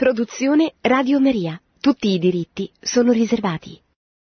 [0.00, 1.60] Produzione Radio Maria.
[1.78, 3.76] Tutti i diritti sono riservati.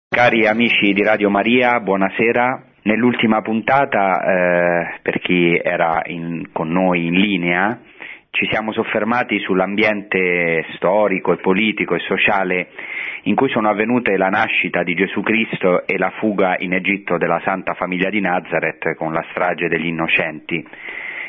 [0.09, 2.65] Cari amici di Radio Maria, buonasera.
[2.85, 7.79] Nell'ultima puntata, eh, per chi era in, con noi in linea,
[8.31, 12.69] ci siamo soffermati sull'ambiente storico e politico e sociale
[13.25, 17.43] in cui sono avvenute la nascita di Gesù Cristo e la fuga in Egitto della
[17.45, 20.67] Santa Famiglia di Nazareth con la strage degli innocenti.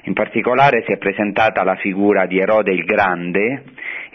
[0.08, 3.64] In particolare si è presentata la figura di Erode il Grande,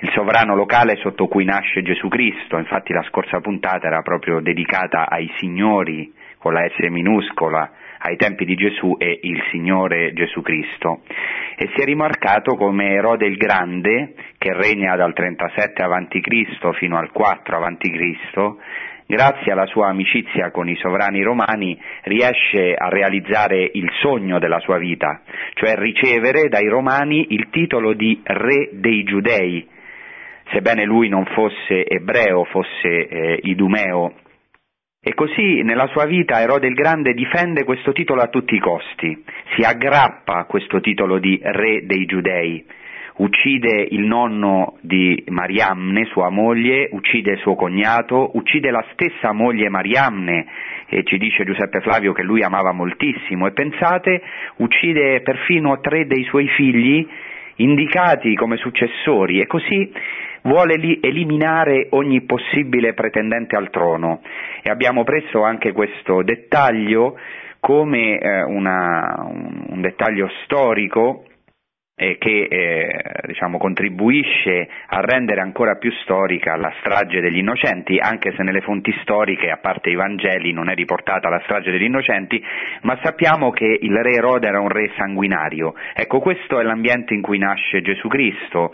[0.01, 5.07] il sovrano locale sotto cui nasce Gesù Cristo, infatti la scorsa puntata era proprio dedicata
[5.07, 11.03] ai signori con la S minuscola, ai tempi di Gesù e il Signore Gesù Cristo.
[11.57, 16.75] E si è rimarcato come Erode il Grande, che regna dal 37 a.C.
[16.79, 18.57] fino al 4 a.C.,
[19.13, 24.79] grazie alla sua amicizia con i sovrani romani, riesce a realizzare il sogno della sua
[24.79, 25.21] vita,
[25.53, 29.69] cioè ricevere dai romani il titolo di re dei giudei,
[30.51, 34.15] sebbene lui non fosse ebreo, fosse eh, idumeo.
[35.05, 39.25] E così nella sua vita Erode il Grande difende questo titolo a tutti i costi,
[39.55, 42.65] si aggrappa a questo titolo di re dei giudei,
[43.23, 50.47] uccide il nonno di Mariamne, sua moglie, uccide suo cognato, uccide la stessa moglie Mariamne,
[50.89, 54.21] e ci dice Giuseppe Flavio che lui amava moltissimo, e pensate,
[54.57, 57.07] uccide perfino tre dei suoi figli
[57.57, 59.93] indicati come successori, e così
[60.43, 64.21] vuole eliminare ogni possibile pretendente al trono.
[64.63, 67.17] E abbiamo preso anche questo dettaglio
[67.61, 71.23] come eh, una, un, un dettaglio storico
[72.03, 78.33] eh, che eh, diciamo, contribuisce a rendere ancora più storica la strage degli innocenti, anche
[78.37, 82.43] se nelle fonti storiche, a parte i Vangeli, non è riportata la strage degli innocenti,
[82.83, 85.75] ma sappiamo che il re Erode era un re sanguinario.
[85.95, 88.73] Ecco, questo è l'ambiente in cui nasce Gesù Cristo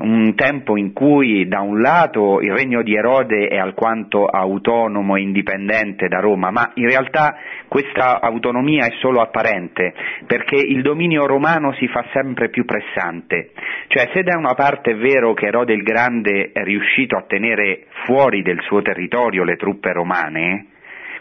[0.00, 5.20] un tempo in cui da un lato il regno di Erode è alquanto autonomo e
[5.20, 7.36] indipendente da Roma, ma in realtà
[7.68, 9.94] questa autonomia è solo apparente,
[10.26, 13.52] perché il dominio romano si fa sempre più pressante.
[13.88, 17.86] Cioè se da una parte è vero che Erode il Grande è riuscito a tenere
[18.04, 20.66] fuori del suo territorio le truppe romane,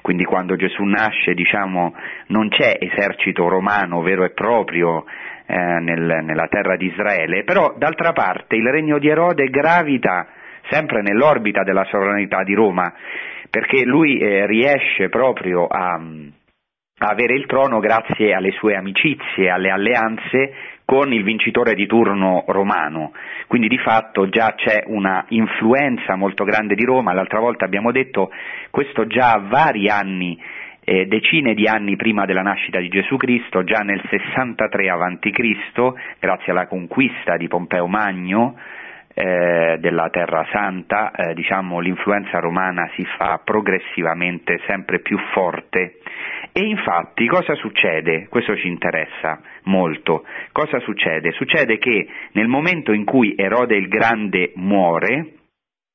[0.01, 1.94] quindi quando Gesù nasce diciamo
[2.28, 5.06] non c'è esercito romano vero e proprio
[5.51, 10.27] eh, nel, nella terra di Israele, però d'altra parte il regno di Erode gravita
[10.69, 12.93] sempre nell'orbita della sovranità di Roma,
[13.49, 19.71] perché lui eh, riesce proprio a, a avere il trono grazie alle sue amicizie, alle
[19.71, 20.53] alleanze
[20.85, 23.13] con il vincitore di turno romano,
[23.47, 28.29] quindi di fatto già c'è una influenza molto grande di Roma, l'altra volta abbiamo detto
[28.69, 30.39] questo già ha vari anni
[30.89, 36.51] eh, decine di anni prima della nascita di Gesù Cristo, già nel 63 a.C., grazie
[36.51, 38.57] alla conquista di Pompeo Magno
[39.13, 46.00] eh, della Terra Santa, eh, diciamo, l'influenza romana si fa progressivamente sempre più forte.
[46.51, 48.27] E infatti cosa succede?
[48.27, 50.25] Questo ci interessa molto.
[50.51, 51.33] Cosa succede?
[51.33, 55.33] Succede che nel momento in cui Erode il Grande muore,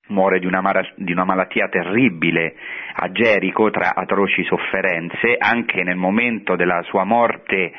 [0.09, 2.55] muore di una, mar- di una, malattia terribile
[2.95, 7.73] a Gerico tra atroci sofferenze, anche nel momento della sua morte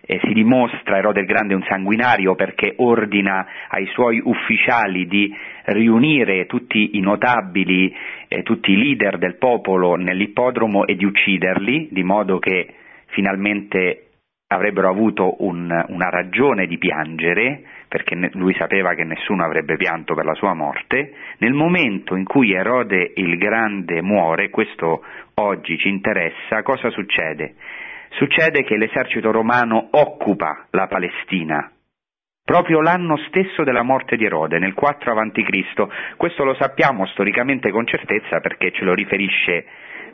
[0.00, 5.32] eh, si dimostra Erode il Grande un sanguinario perché ordina ai suoi ufficiali di
[5.66, 7.94] riunire tutti i notabili,
[8.26, 12.74] eh, tutti i leader del popolo nell'ippodromo e di ucciderli, di modo che
[13.08, 14.04] finalmente
[14.48, 20.24] avrebbero avuto un, una ragione di piangere, perché lui sapeva che nessuno avrebbe pianto per
[20.24, 25.02] la sua morte, nel momento in cui Erode il Grande muore, questo
[25.34, 27.54] oggi ci interessa, cosa succede?
[28.10, 31.70] Succede che l'esercito romano occupa la Palestina,
[32.44, 36.16] proprio l'anno stesso della morte di Erode, nel 4 a.C.
[36.16, 39.66] Questo lo sappiamo storicamente con certezza perché ce lo riferisce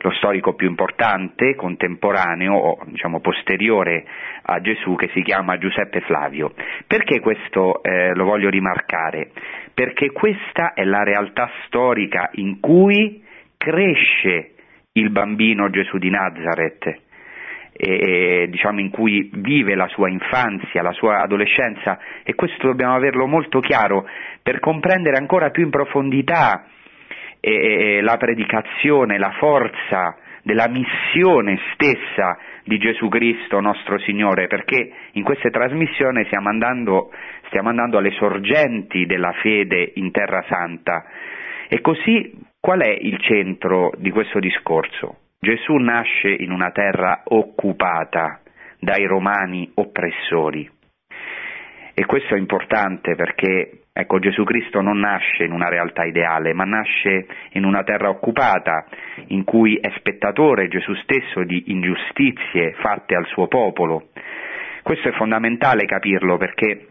[0.05, 4.05] lo storico più importante, contemporaneo o diciamo posteriore
[4.43, 6.53] a Gesù che si chiama Giuseppe Flavio.
[6.85, 9.31] Perché questo eh, lo voglio rimarcare?
[9.73, 13.23] Perché questa è la realtà storica in cui
[13.57, 14.51] cresce
[14.91, 17.01] il bambino Gesù di Nazareth,
[17.77, 23.25] e, diciamo, in cui vive la sua infanzia, la sua adolescenza e questo dobbiamo averlo
[23.25, 24.07] molto chiaro
[24.41, 26.67] per comprendere ancora più in profondità
[27.45, 34.91] e, e la predicazione, la forza della missione stessa di Gesù Cristo nostro Signore, perché
[35.11, 37.11] in queste trasmissioni stiamo andando,
[37.47, 41.05] stiamo andando alle sorgenti della fede in Terra Santa.
[41.67, 45.17] E così qual è il centro di questo discorso?
[45.39, 48.41] Gesù nasce in una terra occupata
[48.79, 50.67] dai romani oppressori.
[51.93, 56.65] E questo è importante perché Ecco, Gesù Cristo non nasce in una realtà ideale, ma
[56.65, 58.83] nasce in una terra occupata,
[59.27, 64.09] in cui è spettatore Gesù stesso di ingiustizie fatte al suo popolo.
[64.83, 66.87] Questo è fondamentale capirlo perché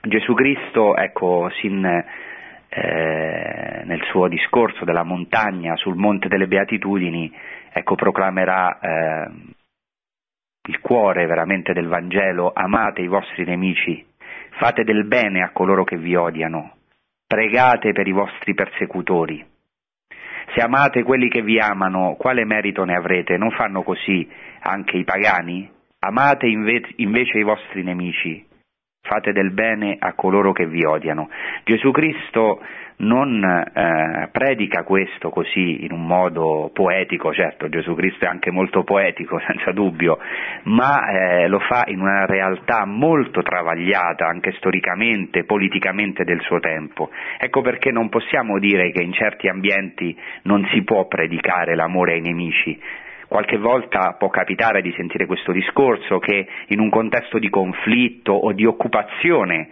[0.00, 7.30] Gesù Cristo, ecco, sin, eh, nel suo discorso della montagna sul Monte delle Beatitudini,
[7.70, 9.30] ecco, proclamerà eh,
[10.66, 14.06] il cuore veramente del Vangelo, amate i vostri nemici
[14.58, 16.78] Fate del bene a coloro che vi odiano,
[17.28, 19.46] pregate per i vostri persecutori.
[20.52, 23.36] Se amate quelli che vi amano, quale merito ne avrete?
[23.36, 24.28] Non fanno così
[24.62, 25.70] anche i pagani?
[26.00, 28.44] Amate invece i vostri nemici,
[29.02, 31.28] fate del bene a coloro che vi odiano.
[31.64, 32.60] Gesù Cristo
[32.98, 38.82] non eh, predica questo così in un modo poetico, certo Gesù Cristo è anche molto
[38.82, 40.18] poetico senza dubbio,
[40.64, 47.10] ma eh, lo fa in una realtà molto travagliata anche storicamente, politicamente del suo tempo.
[47.38, 52.20] Ecco perché non possiamo dire che in certi ambienti non si può predicare l'amore ai
[52.20, 52.78] nemici,
[53.28, 58.52] Qualche volta può capitare di sentire questo discorso che in un contesto di conflitto o
[58.52, 59.68] di occupazione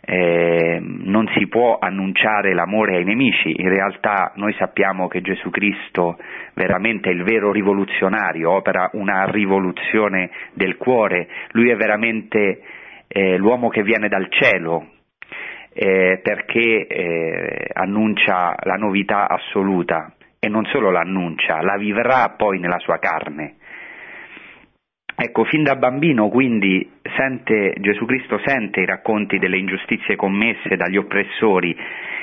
[0.00, 6.18] eh, non si può annunciare l'amore ai nemici, in realtà noi sappiamo che Gesù Cristo
[6.54, 12.60] veramente è il vero rivoluzionario, opera una rivoluzione del cuore, lui è veramente
[13.06, 14.88] eh, l'uomo che viene dal cielo,
[15.72, 20.13] eh, perché eh, annuncia la novità assoluta
[20.44, 23.54] e non solo l'annuncia, la vivrà poi nella sua carne.
[25.16, 26.86] Ecco, fin da bambino quindi
[27.16, 31.74] sente, Gesù Cristo sente i racconti delle ingiustizie commesse dagli oppressori.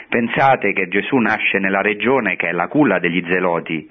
[0.07, 3.89] Pensate che Gesù nasce nella regione che è la culla degli zeloti,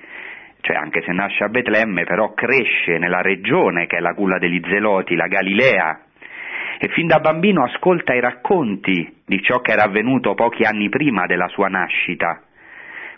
[0.61, 4.61] cioè anche se nasce a Betlemme, però cresce nella regione che è la culla degli
[4.65, 6.03] zeloti, la Galilea,
[6.79, 11.27] e fin da bambino ascolta i racconti di ciò che era avvenuto pochi anni prima
[11.27, 12.43] della sua nascita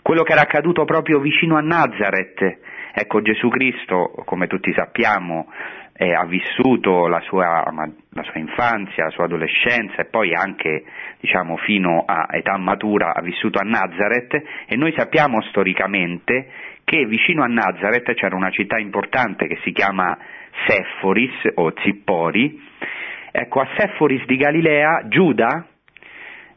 [0.03, 2.59] quello che era accaduto proprio vicino a Nazareth.
[2.93, 5.47] Ecco, Gesù Cristo, come tutti sappiamo,
[5.95, 10.83] eh, ha vissuto la sua, la sua, infanzia, la sua adolescenza e poi anche
[11.19, 16.49] diciamo, fino a età matura ha vissuto a Nazareth e noi sappiamo storicamente
[16.83, 20.17] che vicino a Nazareth c'era una città importante che si chiama
[20.67, 22.61] Sephoris o Zippori.
[23.31, 25.65] Ecco, a Sephoris di Galilea Giuda,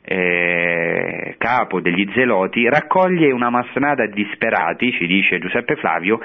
[0.09, 6.21] eh, capo degli zeloti, raccoglie una masnada di disperati, ci dice Giuseppe Flavio,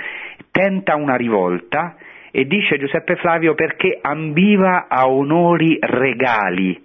[0.52, 1.96] tenta una rivolta
[2.30, 6.80] e dice Giuseppe Flavio perché ambiva a onori regali.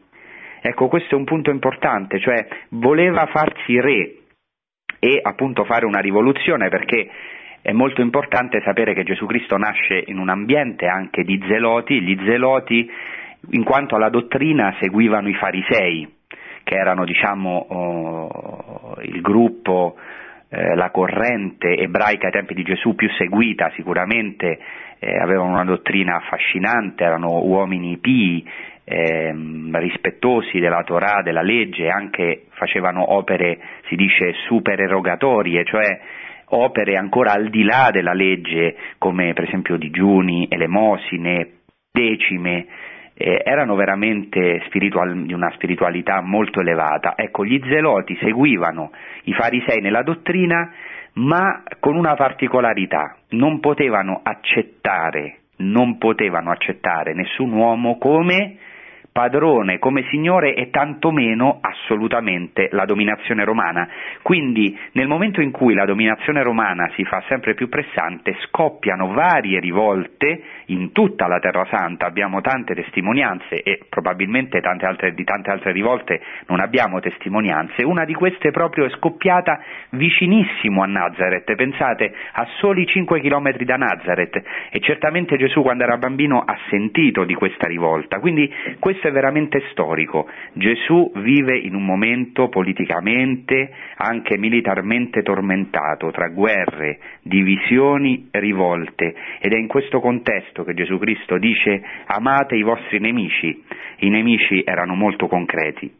[0.63, 4.15] Ecco, questo è un punto importante, cioè voleva farsi re
[4.99, 7.11] e appunto fare una rivoluzione perché
[7.61, 12.19] è molto importante sapere che Gesù Cristo nasce in un ambiente anche di zeloti, gli
[12.25, 12.91] zeloti
[13.51, 16.16] in quanto alla dottrina seguivano i farisei,
[16.67, 19.95] che erano diciamo, oh, il gruppo,
[20.49, 24.59] eh, la corrente ebraica ai tempi di Gesù più seguita sicuramente,
[24.99, 28.45] eh, avevano una dottrina affascinante, erano uomini pii,
[28.83, 29.33] eh,
[29.75, 36.01] rispettosi della Torah, della legge, anche facevano opere, si dice, supererogatorie, cioè
[36.47, 41.49] opere ancora al di là della legge, come per esempio digiuni, elemosine,
[41.93, 42.67] decime,
[43.19, 47.15] eh, erano veramente spiritual, di una spiritualità molto elevata.
[47.17, 48.91] Ecco, gli zeloti seguivano
[49.25, 50.71] i farisei nella dottrina,
[51.15, 58.59] ma con una particolarità, non potevano accettare, non potevano accettare nessun uomo come
[59.17, 63.89] padrone, come signore e tantomeno assolutamente la dominazione romana.
[64.21, 69.59] Quindi nel momento in cui la dominazione romana si fa sempre più pressante scoppiano varie
[69.59, 75.51] rivolte in tutta la Terra Santa, abbiamo tante testimonianze e probabilmente tante altre, di tante
[75.51, 79.61] altre rivolte non abbiamo testimonianze, una di queste proprio è scoppiata
[79.93, 84.43] vicinissimo a Nazareth, pensate a soli 5 km da Nazareth.
[84.71, 89.11] E certamente Gesù quando era bambino ha sentito di questa rivolta, quindi questo questo è
[89.13, 90.29] veramente storico.
[90.53, 99.57] Gesù vive in un momento politicamente, anche militarmente tormentato, tra guerre, divisioni, rivolte, ed è
[99.57, 103.63] in questo contesto che Gesù Cristo dice amate i vostri nemici.
[103.99, 105.93] I nemici erano molto concreti.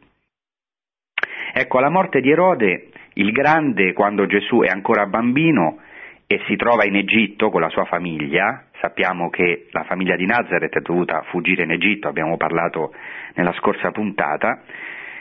[1.53, 5.79] Ecco, alla morte di Erode, il grande, quando Gesù è ancora bambino
[6.27, 10.77] e si trova in Egitto con la sua famiglia, Sappiamo che la famiglia di Nazareth
[10.77, 12.93] è dovuta fuggire in Egitto, abbiamo parlato
[13.33, 14.61] nella scorsa puntata.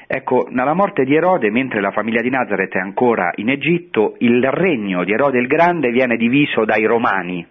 [0.06, 4.46] Ecco, nella morte di Erode, mentre la famiglia di Nazareth è ancora in Egitto, il
[4.50, 7.44] regno di Erode il Grande viene diviso dai Romani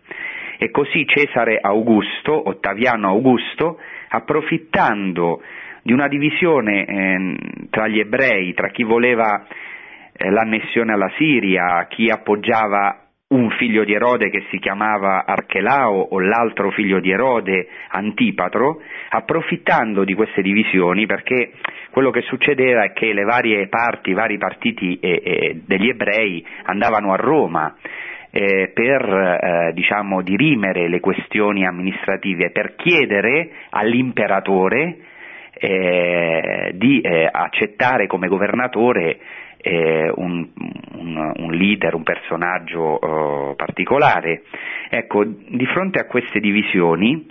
[0.57, 5.41] e così Cesare Augusto, Ottaviano Augusto, approfittando
[5.81, 7.35] di una divisione eh,
[7.71, 9.47] tra gli ebrei, tra chi voleva
[10.13, 16.19] eh, l'annessione alla Siria, chi appoggiava un figlio di Erode che si chiamava Archelao o
[16.19, 21.53] l'altro figlio di Erode Antipatro, approfittando di queste divisioni perché
[21.89, 26.45] quello che succedeva è che le varie parti, i vari partiti eh, eh, degli ebrei
[26.65, 27.75] andavano a Roma
[28.29, 34.97] eh, per eh, diciamo, dirimere le questioni amministrative, per chiedere all'imperatore
[35.57, 39.17] eh, di eh, accettare come governatore
[39.65, 40.47] eh, un,
[40.93, 44.43] un, un, leader, un personaggio eh, particolare.
[44.89, 47.25] Ecco, di fronte a queste divisioni,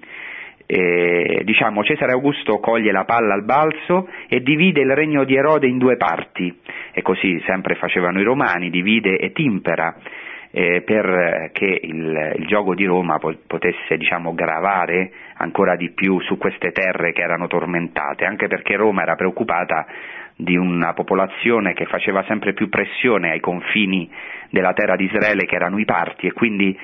[0.66, 5.68] eh, diciamo, Cesare Augusto coglie la palla al balzo e divide il regno di Erode
[5.68, 6.52] in due parti,
[6.92, 9.94] e così sempre facevano i romani, divide e timpera.
[10.56, 16.70] Eh, perché il, il, gioco di Roma potesse diciamo, gravare ancora di più su queste
[16.70, 19.84] terre che erano tormentate, anche perché Roma era preoccupata
[20.36, 24.10] di una popolazione che faceva sempre più pressione ai confini
[24.50, 26.76] della terra di Israele che erano i parti e quindi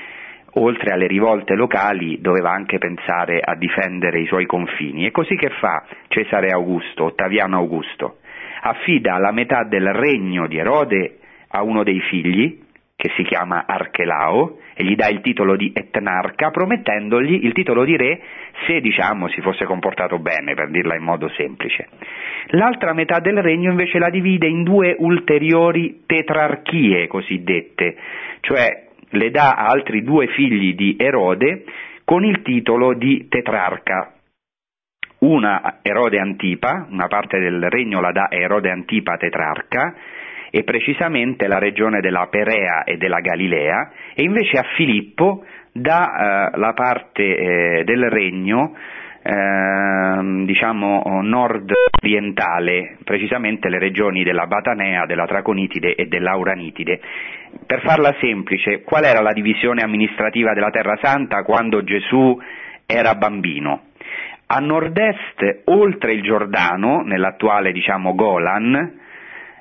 [0.54, 5.06] oltre alle rivolte locali doveva anche pensare a difendere i suoi confini.
[5.06, 8.18] E così che fa Cesare Augusto, Ottaviano Augusto?
[8.62, 12.60] Affida la metà del regno di Erode a uno dei figli,
[12.96, 17.98] che si chiama Archelao, e gli dà il titolo di etnarca, promettendogli il titolo di
[17.98, 18.20] re
[18.66, 21.88] se diciamo si fosse comportato bene, per dirla in modo semplice.
[22.52, 27.96] L'altra metà del regno invece la divide in due ulteriori tetrarchie cosiddette,
[28.40, 31.64] cioè le dà a altri due figli di Erode
[32.04, 34.14] con il titolo di tetrarca.
[35.18, 39.94] Una Erode Antipa, una parte del regno la dà Erode Antipa tetrarca,
[40.50, 46.58] e precisamente la regione della Perea e della Galilea, e invece a Filippo dà eh,
[46.58, 48.74] la parte eh, del regno
[49.22, 57.00] eh, diciamo nord-orientale, precisamente le regioni della Batanea, della Traconitide e dell'Auranitide.
[57.66, 62.38] Per farla semplice, qual era la divisione amministrativa della Terra Santa quando Gesù
[62.86, 63.82] era bambino?
[64.46, 68.99] A nord-est, oltre il Giordano, nell'attuale diciamo Golan,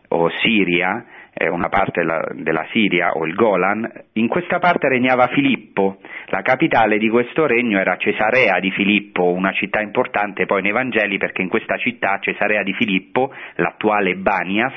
[0.10, 1.06] o Siria,
[1.52, 7.08] una parte della Siria o il Golan, in questa parte regnava Filippo, la capitale di
[7.10, 11.78] questo regno era Cesarea di Filippo, una città importante poi nei Vangeli perché in questa
[11.78, 14.74] città, Cesarea di Filippo, l'attuale Banias,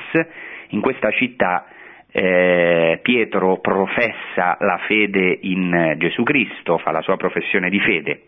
[0.68, 1.66] in questa città
[2.12, 8.22] eh, Pietro professa la fede in Gesù Cristo, fa la sua professione di fede.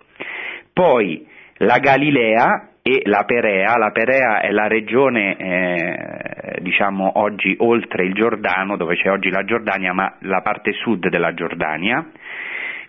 [0.73, 1.25] Poi
[1.59, 8.13] la Galilea e la Perea, la Perea è la regione eh, diciamo oggi oltre il
[8.13, 12.07] Giordano, dove c'è oggi la Giordania, ma la parte sud della Giordania.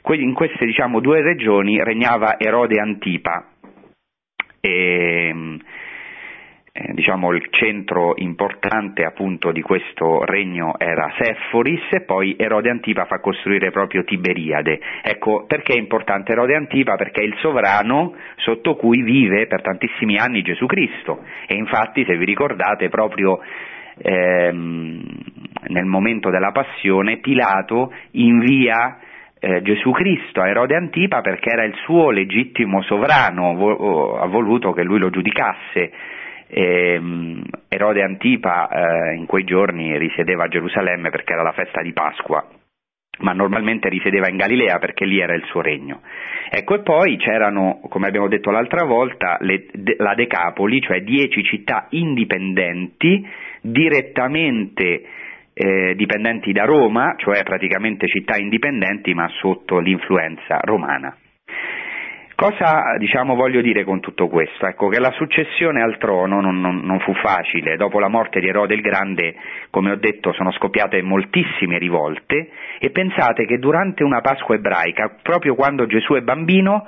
[0.09, 3.47] In queste diciamo, due regioni regnava Erode Antipa.
[4.59, 5.59] E,
[6.77, 13.05] eh, diciamo, il centro importante appunto di questo regno era Sefforis e poi Erode Antipa
[13.05, 14.81] fa costruire proprio Tiberiade.
[15.01, 16.97] Ecco, perché è importante Erode Antipa?
[16.97, 22.17] Perché è il sovrano sotto cui vive per tantissimi anni Gesù Cristo e infatti se
[22.17, 23.39] vi ricordate proprio
[23.97, 25.01] ehm,
[25.67, 28.99] nel momento della passione Pilato invia
[29.39, 34.73] eh, Gesù Cristo a Erode Antipa perché era il suo legittimo sovrano, vo- ha voluto
[34.73, 36.14] che lui lo giudicasse
[36.55, 41.81] e, ehm, Erode Antipa eh, in quei giorni risiedeva a Gerusalemme perché era la festa
[41.81, 42.47] di Pasqua,
[43.19, 46.01] ma normalmente risiedeva in Galilea perché lì era il suo regno.
[46.49, 51.43] Ecco, e poi c'erano, come abbiamo detto l'altra volta, le, de, la Decapoli, cioè dieci
[51.43, 53.27] città indipendenti,
[53.59, 55.03] direttamente
[55.51, 61.17] eh, dipendenti da Roma, cioè praticamente città indipendenti ma sotto l'influenza romana.
[62.35, 64.67] Cosa diciamo, voglio dire con tutto questo?
[64.67, 68.49] Ecco che la successione al trono non, non, non, fu facile, dopo la morte di
[68.49, 69.35] Erode il Grande,
[69.69, 75.55] come ho detto, sono scoppiate moltissime rivolte e pensate che durante una Pasqua ebraica, proprio
[75.55, 76.85] quando Gesù è bambino,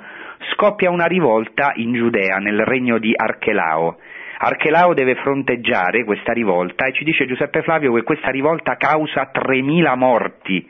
[0.52, 3.96] scoppia una rivolta in Giudea, nel regno di Archelao.
[4.40, 9.96] Archelao deve fronteggiare questa rivolta e ci dice Giuseppe Flavio che questa rivolta causa 3.000
[9.96, 10.68] morti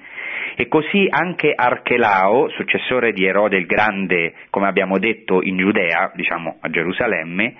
[0.60, 6.56] e così anche Archelao, successore di Erode il Grande, come abbiamo detto in Giudea, diciamo
[6.60, 7.54] a Gerusalemme,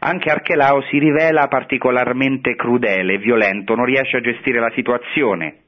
[0.00, 5.60] anche Archelao si rivela particolarmente crudele, violento, non riesce a gestire la situazione.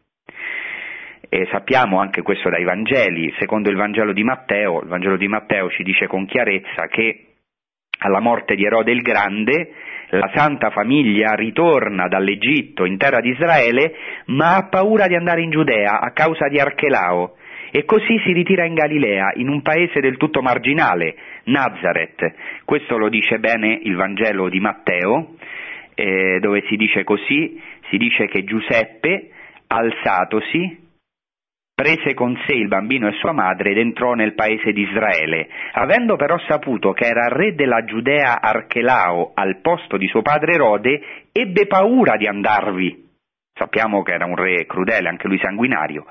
[1.30, 5.70] E sappiamo anche questo dai Vangeli, secondo il Vangelo di Matteo, il Vangelo di Matteo
[5.70, 7.28] ci dice con chiarezza che
[8.00, 9.72] alla morte di Erode il Grande
[10.18, 13.94] la Santa Famiglia ritorna dall'Egitto in terra di Israele,
[14.26, 17.36] ma ha paura di andare in Giudea a causa di Archelao
[17.70, 22.34] e così si ritira in Galilea, in un paese del tutto marginale, Nazareth.
[22.64, 25.34] Questo lo dice bene il Vangelo di Matteo,
[25.94, 29.30] eh, dove si dice così, si dice che Giuseppe,
[29.66, 30.83] alzatosi,
[31.74, 35.48] prese con sé il bambino e sua madre ed entrò nel paese di Israele.
[35.72, 41.02] Avendo però saputo che era re della Giudea Archelao al posto di suo padre Erode,
[41.32, 43.02] ebbe paura di andarvi.
[43.52, 46.06] Sappiamo che era un re crudele, anche lui sanguinario.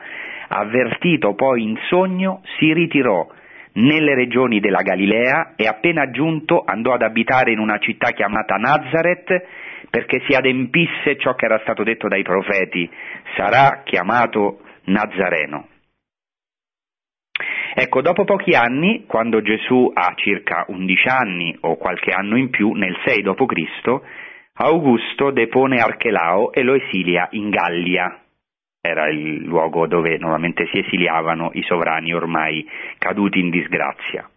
[0.50, 3.26] Avvertito poi in sogno, si ritirò
[3.74, 9.46] nelle regioni della Galilea e appena giunto andò ad abitare in una città chiamata Nazareth
[9.90, 12.90] perché si adempisse ciò che era stato detto dai profeti,
[13.36, 15.68] sarà chiamato Nazareno.
[17.76, 22.74] Ecco, dopo pochi anni, quando Gesù ha circa 11 anni o qualche anno in più,
[22.74, 24.02] nel 6 d.C.,
[24.56, 28.20] Augusto depone Archelao e lo esilia in Gallia.
[28.80, 34.30] Era il luogo dove normalmente si esiliavano i sovrani ormai caduti in disgrazia.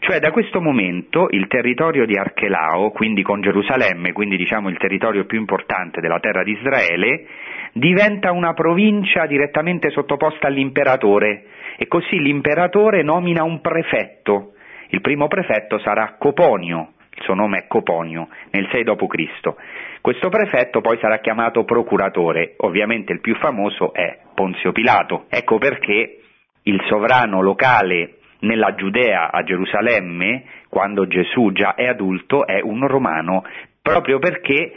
[0.00, 5.26] Cioè da questo momento il territorio di Archelao, quindi con Gerusalemme, quindi diciamo il territorio
[5.26, 7.26] più importante della terra di Israele,
[7.72, 11.44] diventa una provincia direttamente sottoposta all'imperatore
[11.76, 14.52] e così l'imperatore nomina un prefetto.
[14.88, 19.54] Il primo prefetto sarà Coponio, il suo nome è Coponio, nel 6 d.C.
[20.02, 25.26] Questo prefetto poi sarà chiamato procuratore, ovviamente il più famoso è Ponzio Pilato.
[25.30, 26.18] Ecco perché
[26.64, 33.44] il sovrano locale nella Giudea a Gerusalemme, quando Gesù già è adulto, è un romano,
[33.80, 34.72] proprio perché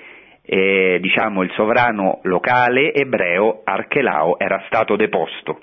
[0.45, 5.61] eh, diciamo, il sovrano locale ebreo Archelao era stato deposto.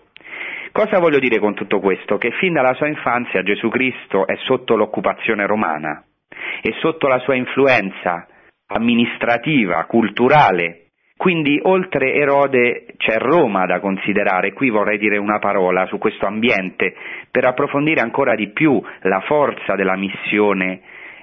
[0.73, 2.17] Cosa voglio dire con tutto questo?
[2.17, 6.03] Che fin dalla sua infanzia Gesù Cristo è sotto l'occupazione romana
[6.63, 8.27] e sotto la sua influenza
[8.69, 10.79] amministrativa, culturale.
[11.17, 16.95] Quindi oltre Erode c'è Roma da considerare, qui vorrei dire una parola su questo ambiente
[17.31, 20.81] per approfondire ancora di più la forza della missione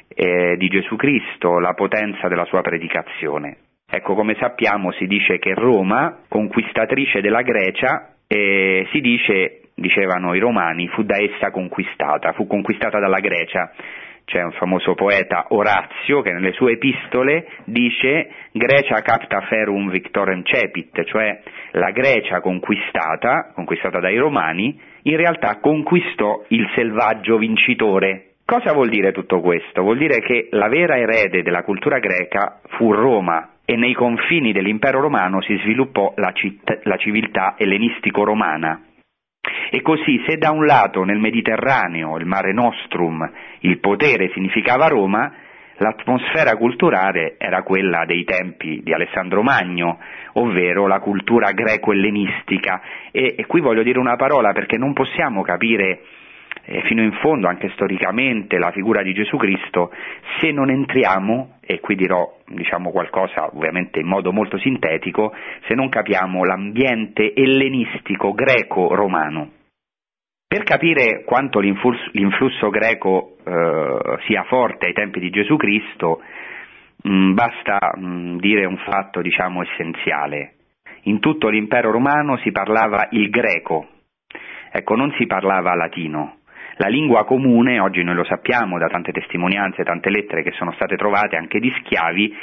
[0.09, 3.57] eh, di Gesù Cristo, la potenza della sua predicazione.
[3.91, 10.39] Ecco, come sappiamo si dice che Roma, conquistatrice della Grecia, eh, si dice, dicevano i
[10.39, 13.71] romani, fu da essa conquistata, fu conquistata dalla Grecia.
[14.25, 21.03] C'è un famoso poeta Orazio che nelle sue epistole dice Grecia capta ferum victorem cepit,
[21.05, 28.89] cioè la Grecia conquistata, conquistata dai romani, in realtà conquistò il selvaggio vincitore, Cosa vuol
[28.89, 29.83] dire tutto questo?
[29.83, 35.01] Vuol dire che la vera erede della cultura greca fu Roma e nei confini dell'impero
[35.01, 38.85] romano si sviluppò la, citt- la civiltà ellenistico-romana.
[39.69, 45.31] E così se da un lato nel Mediterraneo, il mare nostrum, il potere significava Roma,
[45.77, 49.99] l'atmosfera culturale era quella dei tempi di Alessandro Magno,
[50.33, 52.81] ovvero la cultura greco-ellenistica.
[53.12, 56.01] E, e qui voglio dire una parola perché non possiamo capire
[56.65, 59.91] eh, fino in fondo, anche storicamente, la figura di Gesù Cristo,
[60.39, 65.33] se non entriamo, e qui dirò diciamo, qualcosa ovviamente in modo molto sintetico,
[65.67, 69.51] se non capiamo l'ambiente ellenistico greco-romano.
[70.47, 76.21] Per capire quanto l'influsso, l'influsso greco eh, sia forte ai tempi di Gesù Cristo,
[77.03, 80.53] mh, mm, basta mh, mm, dire un fatto diciamo, essenziale.
[81.03, 83.88] In tutto l'impero romano si parlava il greco,
[84.71, 86.38] ecco, non si parlava latino.
[86.81, 90.95] La lingua comune, oggi noi lo sappiamo da tante testimonianze, tante lettere che sono state
[90.95, 92.33] trovate anche di schiavi,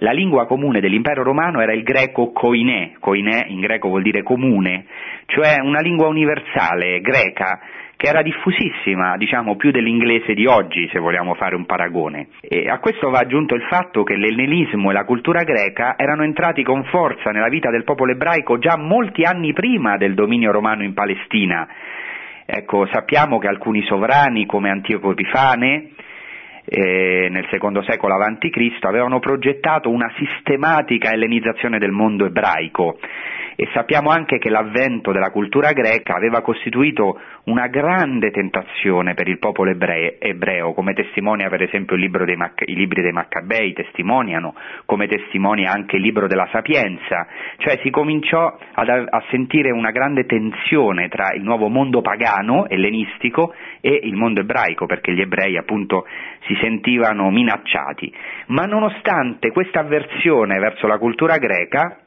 [0.00, 4.84] la lingua comune dell'impero romano era il greco koiné, koiné in greco vuol dire comune,
[5.24, 7.58] cioè una lingua universale, greca,
[7.96, 12.28] che era diffusissima, diciamo più dell'inglese di oggi, se vogliamo fare un paragone.
[12.42, 16.62] E a questo va aggiunto il fatto che l'ellenismo e la cultura greca erano entrati
[16.62, 20.92] con forza nella vita del popolo ebraico già molti anni prima del dominio romano in
[20.92, 21.66] Palestina,
[22.48, 25.90] Ecco, sappiamo che alcuni sovrani come Antioco Epifane
[26.66, 28.78] eh, nel secondo secolo a.C.
[28.80, 32.98] avevano progettato una sistematica ellenizzazione del mondo ebraico
[33.56, 39.38] e sappiamo anche che l'avvento della cultura greca aveva costituito una grande tentazione per il
[39.38, 41.96] popolo ebreo, ebreo come testimonia per esempio
[42.36, 47.26] Mac- i libri dei Maccabei, testimoniano, come testimonia anche il libro della Sapienza,
[47.56, 53.54] cioè si cominciò ad, a sentire una grande tensione tra il nuovo mondo pagano, ellenistico,
[53.86, 56.06] e il mondo ebraico, perché gli ebrei appunto
[56.46, 58.12] si sentivano minacciati.
[58.46, 62.00] Ma nonostante questa avversione verso la cultura greca,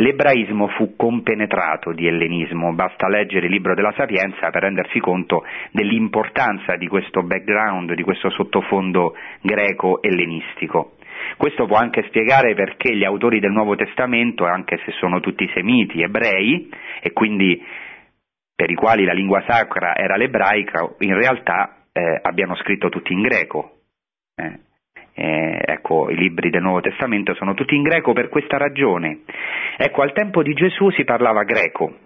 [0.00, 6.76] L'ebraismo fu compenetrato di ellenismo, basta leggere il libro della Sapienza per rendersi conto dell'importanza
[6.76, 10.92] di questo background, di questo sottofondo greco-ellenistico.
[11.36, 16.00] Questo può anche spiegare perché gli autori del Nuovo Testamento, anche se sono tutti semiti,
[16.00, 16.70] ebrei,
[17.02, 17.60] e quindi
[18.58, 23.22] per i quali la lingua sacra era l'ebraica, in realtà eh, abbiano scritto tutti in
[23.22, 23.82] greco.
[24.34, 24.58] Eh.
[25.14, 29.20] Eh, ecco, i libri del Nuovo Testamento sono tutti in greco per questa ragione.
[29.76, 31.98] Ecco, al tempo di Gesù si parlava greco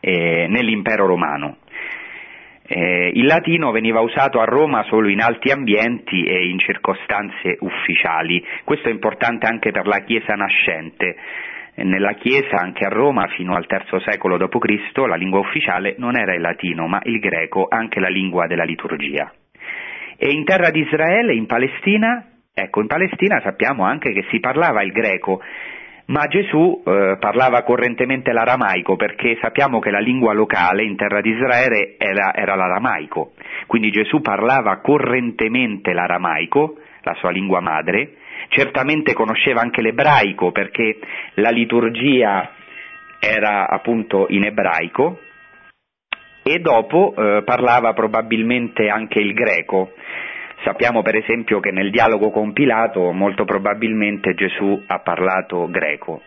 [0.00, 1.56] eh, nell'impero romano.
[2.66, 8.44] Eh, il latino veniva usato a Roma solo in alti ambienti e in circostanze ufficiali.
[8.64, 11.16] Questo è importante anche per la Chiesa nascente.
[11.84, 16.34] Nella Chiesa, anche a Roma, fino al III secolo d.C., la lingua ufficiale non era
[16.34, 19.32] il latino, ma il greco, anche la lingua della liturgia.
[20.16, 24.82] E in terra di Israele, in Palestina, ecco, in Palestina sappiamo anche che si parlava
[24.82, 25.40] il greco,
[26.06, 31.30] ma Gesù eh, parlava correntemente l'aramaico perché sappiamo che la lingua locale in terra di
[31.30, 33.32] Israele era, era l'aramaico,
[33.66, 38.14] quindi Gesù parlava correntemente l'aramaico, la sua lingua madre,
[38.48, 40.98] certamente conosceva anche l'ebraico perché
[41.34, 42.50] la liturgia
[43.20, 45.20] era appunto in ebraico
[46.42, 49.92] e dopo eh, parlava probabilmente anche il greco.
[50.64, 56.22] Sappiamo per esempio che nel dialogo con Pilato molto probabilmente Gesù ha parlato greco.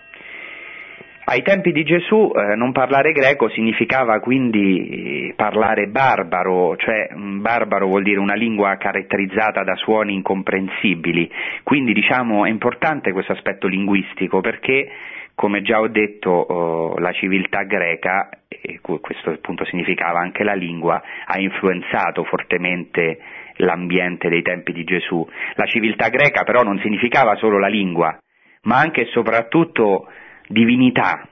[1.23, 7.85] Ai tempi di Gesù eh, non parlare greco significava quindi eh, parlare barbaro, cioè barbaro
[7.87, 11.29] vuol dire una lingua caratterizzata da suoni incomprensibili,
[11.63, 14.89] quindi diciamo è importante questo aspetto linguistico perché
[15.35, 21.01] come già ho detto oh, la civiltà greca, e questo appunto significava anche la lingua,
[21.25, 23.19] ha influenzato fortemente
[23.55, 25.25] l'ambiente dei tempi di Gesù.
[25.55, 28.15] La civiltà greca però non significava solo la lingua,
[28.63, 30.07] ma anche e soprattutto
[30.51, 31.27] divinità,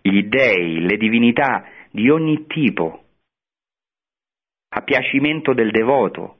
[0.00, 3.02] gli dei, le divinità di ogni tipo,
[4.68, 6.38] appiacimento del devoto,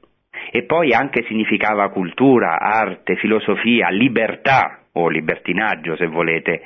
[0.51, 6.61] e poi anche significava cultura, arte, filosofia, libertà o libertinaggio se volete,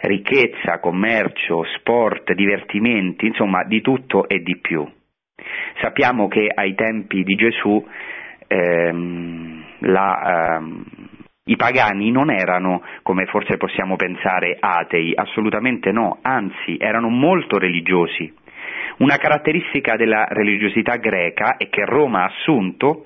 [0.00, 4.86] ricchezza, commercio, sport, divertimenti, insomma di tutto e di più.
[5.80, 7.84] Sappiamo che ai tempi di Gesù
[8.46, 10.84] ehm, la, ehm,
[11.46, 18.32] i pagani non erano, come forse possiamo pensare, atei, assolutamente no, anzi erano molto religiosi.
[18.98, 23.04] Una caratteristica della religiosità greca e che Roma ha assunto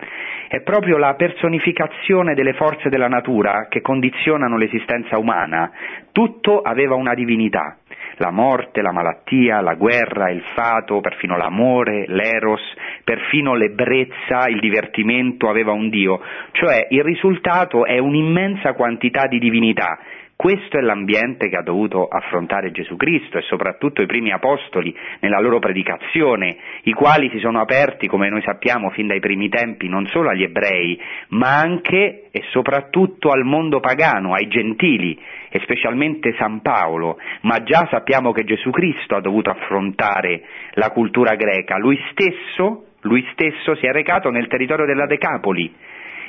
[0.49, 5.71] è proprio la personificazione delle forze della natura che condizionano l'esistenza umana.
[6.13, 7.79] Tutto aveva una divinità
[8.19, 12.61] la morte, la malattia, la guerra, il fato, perfino l'amore, l'eros,
[13.05, 16.21] perfino l'ebbrezza, il divertimento aveva un Dio,
[16.53, 19.99] cioè il risultato è un'immensa quantità di divinità.
[20.41, 25.41] Questo è l'ambiente che ha dovuto affrontare Gesù Cristo e soprattutto i primi apostoli nella
[25.41, 30.07] loro predicazione, i quali si sono aperti, come noi sappiamo, fin dai primi tempi, non
[30.07, 30.97] solo agli ebrei,
[31.31, 35.21] ma anche e soprattutto al mondo pagano, ai gentili,
[35.51, 40.43] e specialmente San Paolo, ma già sappiamo che Gesù Cristo ha dovuto affrontare
[40.75, 45.75] la cultura greca, lui stesso, lui stesso si è recato nel territorio della Decapoli,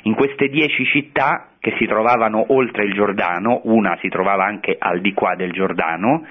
[0.03, 5.01] in queste dieci città che si trovavano oltre il Giordano, una si trovava anche al
[5.01, 6.25] di qua del Giordano,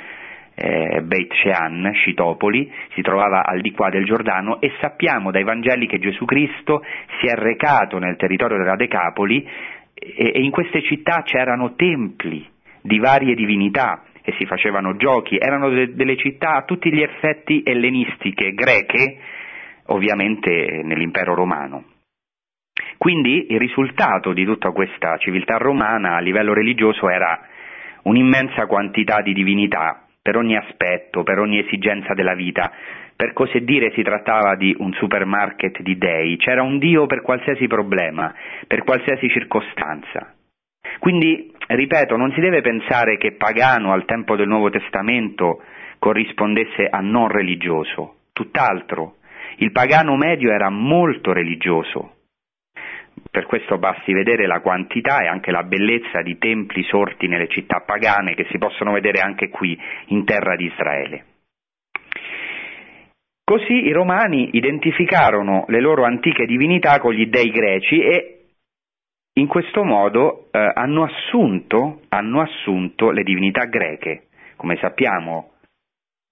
[0.54, 5.86] eh, Beit Shean, Scitopoli, si trovava al di qua del Giordano e sappiamo dai Vangeli
[5.86, 6.82] che Gesù Cristo
[7.20, 9.46] si è recato nel territorio della Decapoli
[9.94, 12.44] e, e in queste città c'erano templi,
[12.80, 17.62] di varie divinità e si facevano giochi, erano de- delle città a tutti gli effetti
[17.64, 19.18] ellenistiche, greche,
[19.86, 21.84] ovviamente nell'impero romano.
[22.98, 27.40] Quindi il risultato di tutta questa civiltà romana a livello religioso era
[28.02, 32.72] un'immensa quantità di divinità per ogni aspetto, per ogni esigenza della vita.
[33.14, 37.66] Per così dire si trattava di un supermarket di dei, c'era un Dio per qualsiasi
[37.68, 38.34] problema,
[38.66, 40.34] per qualsiasi circostanza.
[40.98, 45.62] Quindi, ripeto, non si deve pensare che pagano al tempo del Nuovo Testamento
[45.98, 49.16] corrispondesse a non religioso, tutt'altro.
[49.56, 52.17] Il pagano medio era molto religioso.
[53.30, 57.82] Per questo basti vedere la quantità e anche la bellezza di templi sorti nelle città
[57.84, 61.24] pagane che si possono vedere anche qui in terra di Israele.
[63.44, 68.38] Così i romani identificarono le loro antiche divinità con gli dei greci e
[69.38, 74.24] in questo modo eh, hanno, assunto, hanno assunto le divinità greche.
[74.56, 75.52] Come sappiamo,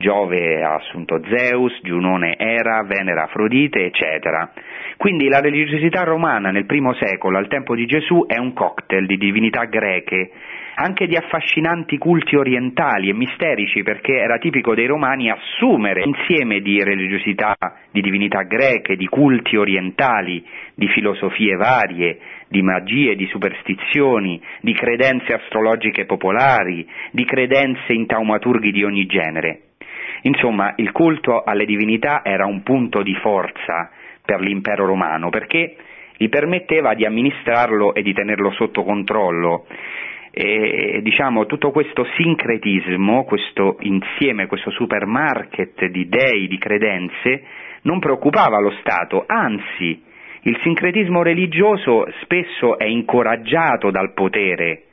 [0.06, 4.52] Giove ha assunto Zeus, Giunone Era, Venera Afrodite, eccetera.
[4.98, 9.16] Quindi la religiosità romana nel primo secolo, al tempo di Gesù, è un cocktail di
[9.16, 10.30] divinità greche,
[10.74, 16.84] anche di affascinanti culti orientali e misterici, perché era tipico dei romani assumere insieme di
[16.84, 17.56] religiosità,
[17.90, 25.32] di divinità greche, di culti orientali, di filosofie varie, di magie, di superstizioni, di credenze
[25.32, 29.62] astrologiche popolari, di credenze in taumaturghi di ogni genere.
[30.22, 33.90] Insomma, il culto alle divinità era un punto di forza
[34.24, 35.76] per l'impero romano perché
[36.16, 39.66] gli permetteva di amministrarlo e di tenerlo sotto controllo.
[40.30, 47.42] E, diciamo, tutto questo sincretismo, questo insieme, questo supermarket di dei, di credenze,
[47.82, 50.02] non preoccupava lo Stato, anzi,
[50.42, 54.85] il sincretismo religioso spesso è incoraggiato dal potere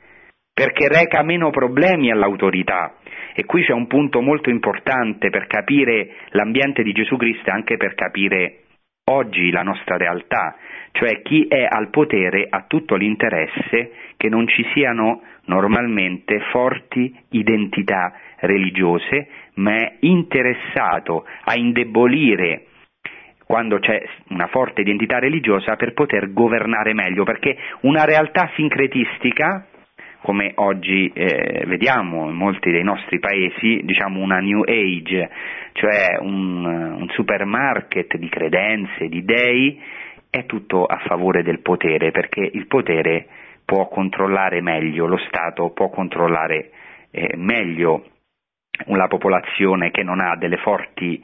[0.54, 2.94] perché reca meno problemi all'autorità.
[3.34, 7.76] E qui c'è un punto molto importante per capire l'ambiente di Gesù Cristo e anche
[7.76, 8.60] per capire
[9.06, 10.56] oggi la nostra realtà,
[10.92, 18.14] cioè chi è al potere ha tutto l'interesse che non ci siano normalmente forti identità
[18.38, 22.66] religiose, ma è interessato a indebolire
[23.44, 29.66] quando c'è una forte identità religiosa per poter governare meglio, perché una realtà sincretistica
[30.24, 35.28] come oggi eh, vediamo in molti dei nostri paesi, diciamo una new age,
[35.72, 39.78] cioè un, un supermarket di credenze, di dei,
[40.30, 43.26] è tutto a favore del potere, perché il potere
[43.66, 46.70] può controllare meglio, lo Stato può controllare
[47.10, 48.06] eh, meglio
[48.86, 51.22] la popolazione che non ha delle forti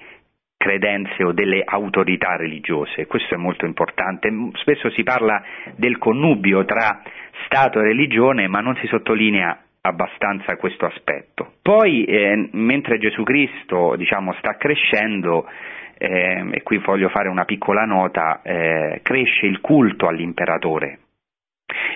[0.60, 3.06] credenze o delle autorità religiose.
[3.06, 4.30] Questo è molto importante.
[4.56, 5.42] Spesso si parla
[5.76, 7.00] del connubio tra
[7.46, 11.54] Stato e religione, ma non si sottolinea abbastanza questo aspetto.
[11.62, 15.48] Poi, eh, mentre Gesù Cristo diciamo, sta crescendo,
[15.96, 20.98] eh, e qui voglio fare una piccola nota, eh, cresce il culto all'imperatore.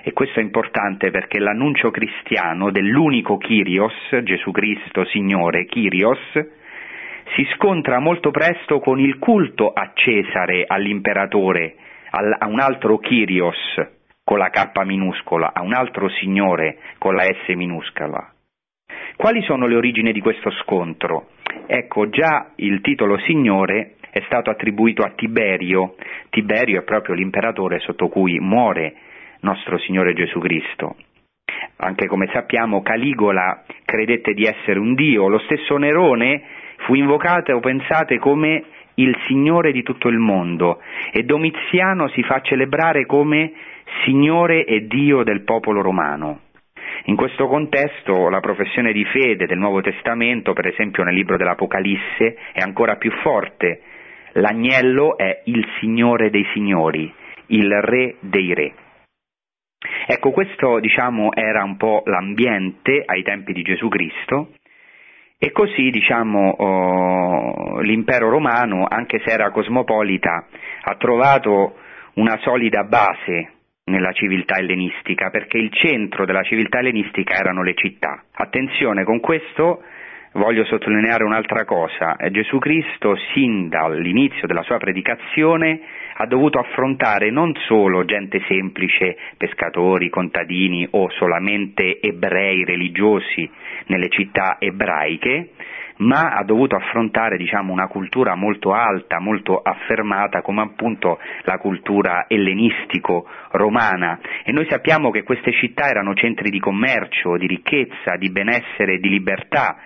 [0.03, 6.63] E questo è importante perché l'annuncio cristiano dell'unico Kyrios, Gesù Cristo Signore, Kyrios,
[7.35, 11.77] si scontra molto presto con il culto a Cesare, all'imperatore,
[12.11, 13.57] a un altro Kyrios
[14.23, 18.33] con la K minuscola, a un altro Signore con la S minuscola.
[19.17, 21.31] Quali sono le origini di questo scontro?
[21.67, 25.97] Ecco, già il titolo Signore è stato attribuito a Tiberio.
[26.31, 28.95] Tiberio è proprio l'imperatore sotto cui muore
[29.41, 30.97] nostro Signore Gesù Cristo.
[31.77, 36.43] Anche come sappiamo Caligola credette di essere un dio, lo stesso Nerone
[36.85, 43.07] fu invocato, pensate, come il Signore di tutto il mondo e Domiziano si fa celebrare
[43.07, 43.53] come
[44.05, 46.41] Signore e Dio del popolo romano.
[47.07, 52.37] In questo contesto la professione di fede del Nuovo Testamento, per esempio nel libro dell'Apocalisse,
[52.53, 53.83] è ancora più forte.
[54.35, 57.13] L'agnello è il Signore dei Signori,
[57.47, 58.73] il Re dei Re.
[60.07, 64.53] Ecco, questo diciamo era un po' l'ambiente ai tempi di Gesù Cristo
[65.39, 70.47] e così, diciamo, oh, l'impero romano, anche se era cosmopolita,
[70.83, 71.77] ha trovato
[72.15, 73.51] una solida base
[73.85, 78.25] nella civiltà ellenistica, perché il centro della civiltà ellenistica erano le città.
[78.33, 79.83] Attenzione, con questo
[80.35, 82.17] voglio sottolineare un'altra cosa.
[82.31, 85.81] Gesù Cristo, sin dall'inizio della sua predicazione,
[86.17, 93.49] ha dovuto affrontare non solo gente semplice, pescatori, contadini o solamente ebrei religiosi
[93.87, 95.51] nelle città ebraiche,
[95.97, 102.25] ma ha dovuto affrontare diciamo, una cultura molto alta, molto affermata come appunto la cultura
[102.27, 108.99] ellenistico-romana e noi sappiamo che queste città erano centri di commercio, di ricchezza, di benessere,
[108.99, 109.77] di libertà,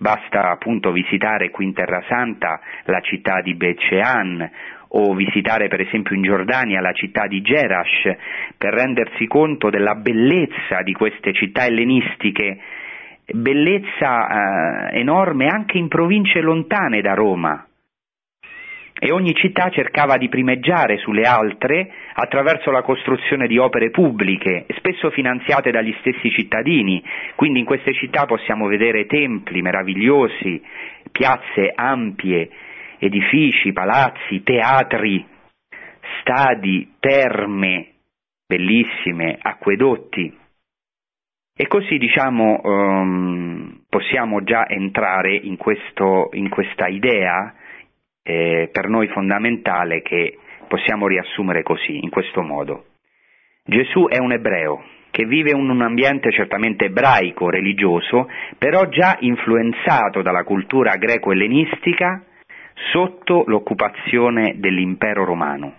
[0.00, 4.50] basta appunto visitare qui in Terra Santa la città di Becean
[4.92, 8.16] o visitare per esempio in Giordania la città di Gerash
[8.56, 12.58] per rendersi conto della bellezza di queste città ellenistiche,
[13.26, 17.66] bellezza eh, enorme anche in province lontane da Roma.
[19.02, 25.08] E ogni città cercava di primeggiare sulle altre attraverso la costruzione di opere pubbliche, spesso
[25.08, 27.02] finanziate dagli stessi cittadini.
[27.34, 30.62] Quindi in queste città possiamo vedere templi meravigliosi,
[31.10, 32.50] piazze ampie,
[32.98, 35.26] edifici, palazzi, teatri,
[36.20, 37.92] stadi, terme
[38.46, 40.36] bellissime, acquedotti.
[41.56, 47.54] E così diciamo um, possiamo già entrare in, questo, in questa idea
[48.30, 50.38] eh, per noi fondamentale che
[50.68, 52.84] possiamo riassumere così, in questo modo.
[53.64, 60.22] Gesù è un ebreo che vive in un ambiente certamente ebraico, religioso, però già influenzato
[60.22, 62.22] dalla cultura greco-ellenistica
[62.92, 65.74] sotto l'occupazione dell'impero romano.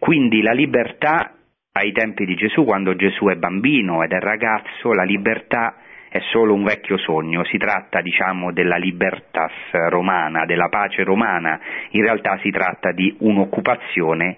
[0.00, 1.32] Quindi la libertà
[1.72, 5.76] ai tempi di Gesù, quando Gesù è bambino ed è ragazzo, la libertà
[6.16, 9.52] è solo un vecchio sogno, si tratta diciamo della libertas
[9.88, 14.36] romana, della pace romana, in realtà si tratta di un'occupazione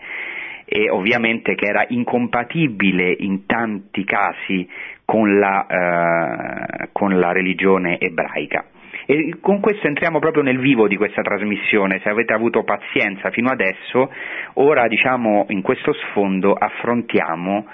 [0.64, 4.68] e ovviamente che era incompatibile in tanti casi
[5.04, 8.66] con la, eh, con la religione ebraica.
[9.06, 13.48] E con questo entriamo proprio nel vivo di questa trasmissione, se avete avuto pazienza fino
[13.48, 14.12] adesso,
[14.54, 17.66] ora diciamo in questo sfondo affrontiamo,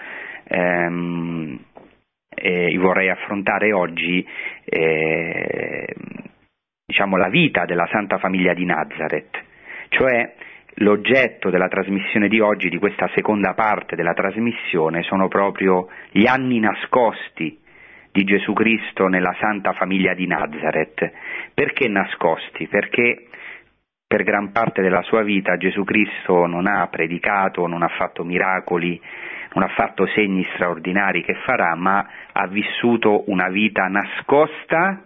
[0.44, 1.58] ehm,
[2.34, 4.26] eh, vorrei affrontare oggi
[4.64, 5.86] eh,
[6.86, 9.42] diciamo, la vita della Santa Famiglia di Nazareth,
[9.88, 10.34] cioè
[10.78, 16.58] l'oggetto della trasmissione di oggi, di questa seconda parte della trasmissione, sono proprio gli anni
[16.58, 17.60] nascosti
[18.10, 21.10] di Gesù Cristo nella Santa Famiglia di Nazareth.
[21.52, 22.68] Perché nascosti?
[22.68, 23.26] Perché
[24.06, 29.00] per gran parte della sua vita Gesù Cristo non ha predicato, non ha fatto miracoli,
[29.54, 35.02] non ha fatto segni straordinari che farà, ma ha vissuto una vita nascosta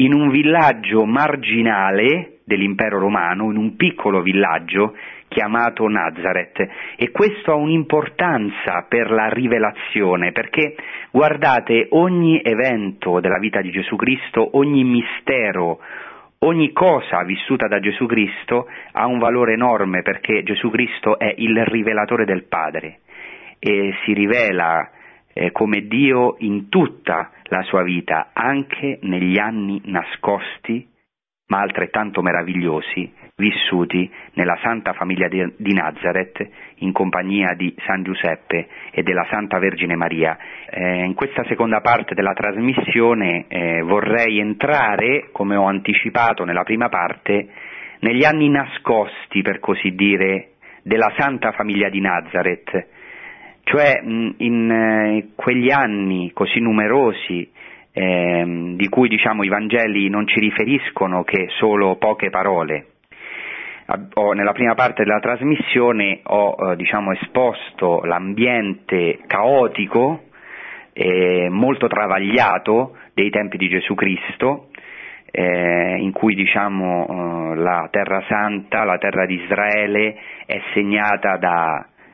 [0.00, 4.94] in un villaggio marginale dell'impero romano, in un piccolo villaggio
[5.28, 6.66] chiamato Nazareth.
[6.96, 10.74] E questo ha un'importanza per la rivelazione perché
[11.10, 15.80] guardate ogni evento della vita di Gesù Cristo, ogni mistero,
[16.40, 21.64] ogni cosa vissuta da Gesù Cristo ha un valore enorme perché Gesù Cristo è il
[21.64, 23.00] rivelatore del Padre
[23.58, 24.90] e si rivela
[25.32, 30.96] eh, come Dio in tutta la sua vita, anche negli anni nascosti
[31.48, 39.02] ma altrettanto meravigliosi vissuti nella Santa Famiglia di Nazareth in compagnia di San Giuseppe e
[39.02, 40.36] della Santa Vergine Maria.
[40.68, 46.88] Eh, in questa seconda parte della trasmissione eh, vorrei entrare, come ho anticipato nella prima
[46.88, 47.48] parte,
[48.00, 52.88] negli anni nascosti, per così dire, della Santa Famiglia di Nazareth,
[53.68, 57.50] cioè in eh, quegli anni così numerosi
[57.92, 62.86] eh, di cui diciamo, i Vangeli non ci riferiscono che solo poche parole,
[64.34, 70.24] nella prima parte della trasmissione ho eh, diciamo, esposto l'ambiente caotico
[70.94, 74.68] e molto travagliato dei tempi di Gesù Cristo,
[75.30, 81.36] eh, in cui diciamo, eh, la Terra Santa, la terra di Israele è segnata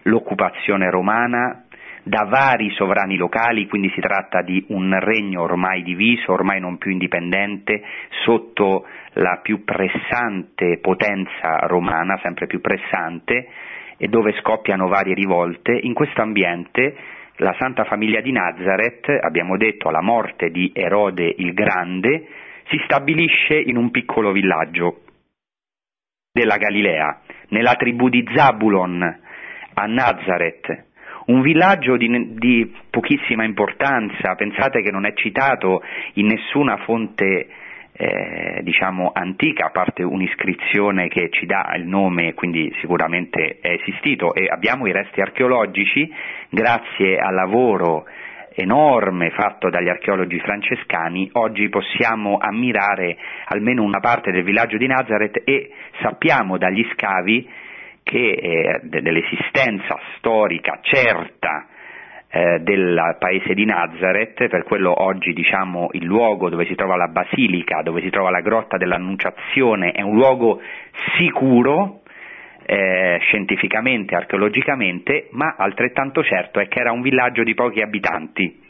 [0.05, 1.65] dall'occupazione romana,
[2.03, 6.91] da vari sovrani locali, quindi si tratta di un regno ormai diviso, ormai non più
[6.91, 7.83] indipendente,
[8.25, 13.49] sotto la più pressante potenza romana, sempre più pressante,
[13.97, 15.79] e dove scoppiano varie rivolte.
[15.83, 16.95] In questo ambiente
[17.37, 22.29] la Santa Famiglia di Nazareth, abbiamo detto alla morte di Erode il Grande,
[22.69, 25.01] si stabilisce in un piccolo villaggio
[26.33, 29.23] della Galilea, nella tribù di Zabulon,
[29.75, 30.85] a Nazareth,
[31.27, 35.83] un villaggio di, di, pochissima importanza, pensate che non è citato
[36.15, 37.49] in nessuna fonte
[37.97, 44.35] eh, diciamo antica, a parte un'iscrizione che ci dà il nome, quindi sicuramente è esistito.
[44.35, 46.13] E abbiamo i resti archeologici
[46.51, 48.05] grazie al lavoro
[48.57, 55.43] enorme fatto dagli archeologi francescani, oggi possiamo ammirare almeno una parte del villaggio di Nazareth
[55.45, 57.49] e sappiamo dagli scavi
[58.05, 61.67] che eh, dell'esistenza storica certa
[62.29, 67.09] eh, del paese di Nazareth, per quello oggi diciamo il luogo dove si trova la
[67.09, 70.61] basilica, dove si trova la grotta dell'Annunciazione, è un luogo
[71.17, 72.03] sicuro
[72.67, 78.63] eh, scientificamente, archeologicamente, ma altrettanto certo è che era un villaggio di pochi abitanti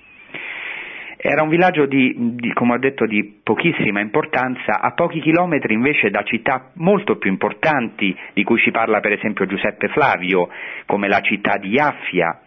[1.26, 6.10] era un villaggio di, di, come ho detto, di pochissima importanza, a pochi chilometri invece
[6.10, 10.50] da città molto più importanti, di cui ci parla per esempio Giuseppe Flavio,
[10.84, 12.42] come la città di Affia,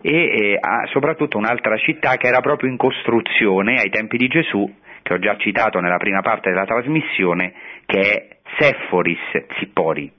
[0.00, 0.60] e eh,
[0.90, 5.36] soprattutto un'altra città che era proprio in costruzione ai tempi di Gesù, che ho già
[5.36, 7.52] citato nella prima parte della trasmissione,
[7.84, 10.10] che è Sephoris Zippori.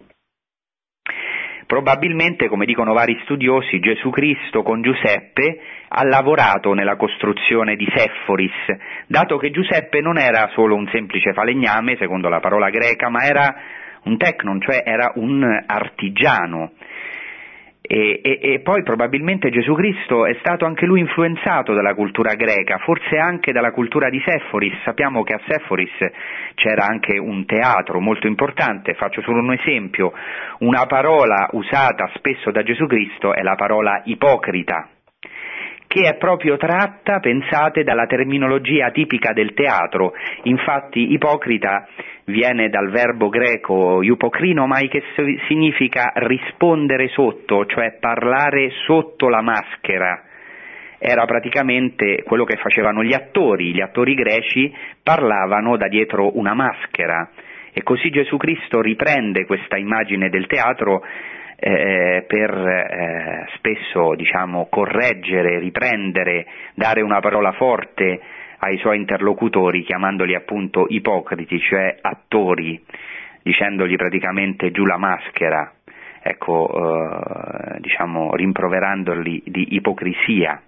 [1.66, 9.06] Probabilmente, come dicono vari studiosi, Gesù Cristo con Giuseppe ha lavorato nella costruzione di Sephoris,
[9.08, 13.56] dato che Giuseppe non era solo un semplice falegname, secondo la parola greca, ma era
[14.04, 16.72] un tecnon, cioè era un artigiano
[17.88, 22.80] e, e, e, poi probabilmente Gesù Cristo è stato anche lui influenzato dalla cultura greca,
[22.80, 24.82] forse anche dalla cultura di Sephoris.
[24.84, 25.94] Sappiamo che a Sephoris
[26.56, 30.14] c'era anche un teatro molto importante, faccio solo un esempio.
[30.60, 34.90] Una parola usata spesso da Gesù Cristo è la parola ipocrita,
[35.96, 40.12] che è proprio tratta, pensate, dalla terminologia tipica del teatro.
[40.44, 41.88] Infatti ipocrita
[42.26, 45.04] viene dal verbo greco iupocrinomai che
[45.48, 50.22] significa rispondere sotto, cioè parlare sotto la maschera.
[50.98, 57.30] Era praticamente quello che facevano gli attori, gli attori greci parlavano da dietro una maschera
[57.72, 61.04] e così Gesù Cristo riprende questa immagine del teatro
[61.58, 68.20] eh, per eh, spesso diciamo, correggere, riprendere, dare una parola forte
[68.60, 72.84] ai suoi interlocutori chiamandoli appunto ipocriti, cioè attori,
[73.42, 75.72] dicendogli praticamente giù la maschera,
[76.22, 80.62] ecco, eh, diciamo, rimproverandoli di ipocrisia,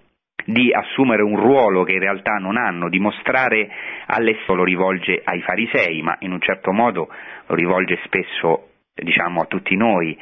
[0.44, 3.68] di assumere un ruolo che in realtà non hanno, di mostrare
[4.06, 7.08] all'esso lo rivolge ai farisei, ma in un certo modo
[7.46, 10.16] lo rivolge spesso diciamo, a tutti noi,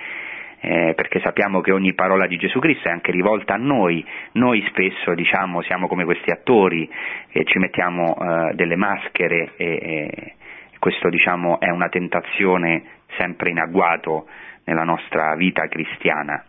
[0.60, 4.64] eh, perché sappiamo che ogni parola di Gesù Cristo è anche rivolta a noi, noi
[4.68, 6.88] spesso diciamo, siamo come questi attori
[7.30, 10.32] che ci mettiamo eh, delle maschere e, e
[10.78, 12.84] questo diciamo, è una tentazione
[13.16, 14.26] sempre in agguato
[14.64, 16.44] nella nostra vita cristiana.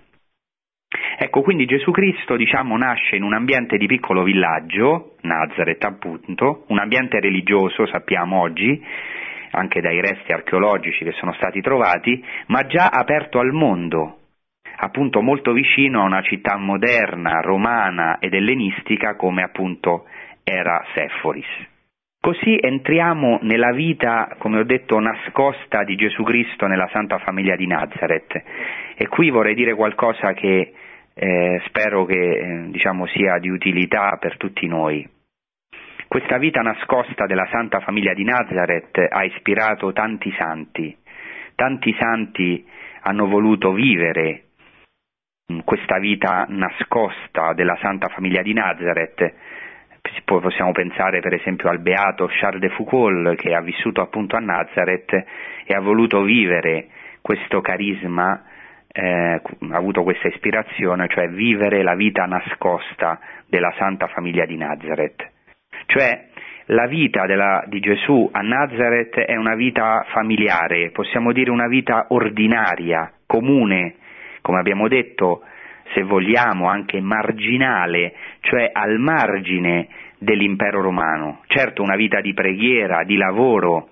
[1.19, 6.79] Ecco, quindi Gesù Cristo, diciamo, nasce in un ambiente di piccolo villaggio, Nazareth appunto, un
[6.79, 8.81] ambiente religioso, sappiamo oggi,
[9.57, 14.19] anche dai resti archeologici che sono stati trovati, ma già aperto al mondo,
[14.77, 20.05] appunto molto vicino a una città moderna, romana ed ellenistica come appunto
[20.43, 21.75] era Seforis.
[22.19, 27.67] Così entriamo nella vita, come ho detto, nascosta di Gesù Cristo nella Santa Famiglia di
[27.67, 28.43] Nazareth.
[28.97, 30.73] E qui vorrei dire qualcosa che
[31.13, 35.07] eh, spero che eh, diciamo, sia di utilità per tutti noi.
[36.07, 40.95] Questa vita nascosta della Santa Famiglia di Nazareth ha ispirato tanti santi.
[41.53, 42.65] Tanti santi
[43.01, 44.43] hanno voluto vivere
[45.65, 49.33] questa vita nascosta della Santa Famiglia di Nazareth.
[50.23, 55.11] Possiamo pensare per esempio al beato Charles de Foucault che ha vissuto appunto a Nazareth
[55.65, 56.87] e ha voluto vivere
[57.21, 58.45] questo carisma,
[58.93, 65.35] eh, ha avuto questa ispirazione, cioè vivere la vita nascosta della Santa Famiglia di Nazareth.
[65.87, 66.27] Cioè
[66.65, 72.07] la vita della, di Gesù a Nazareth è una vita familiare, possiamo dire una vita
[72.09, 73.95] ordinaria, comune,
[74.41, 75.43] come abbiamo detto,
[75.93, 81.41] se vogliamo anche marginale, cioè al margine dell'impero romano.
[81.47, 83.91] Certo una vita di preghiera, di lavoro,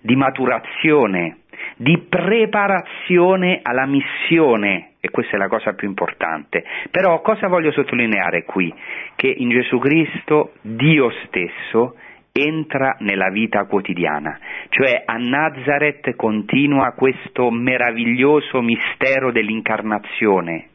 [0.00, 1.38] di maturazione,
[1.76, 6.64] di preparazione alla missione, e questa è la cosa più importante.
[6.90, 8.72] Però cosa voglio sottolineare qui?
[9.14, 11.96] Che in Gesù Cristo Dio stesso
[12.32, 14.38] entra nella vita quotidiana,
[14.68, 20.68] cioè a Nazareth continua questo meraviglioso mistero dell'incarnazione.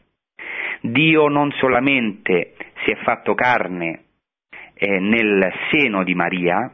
[0.80, 2.54] Dio non solamente
[2.84, 4.00] si è fatto carne
[4.74, 6.72] eh, nel seno di Maria,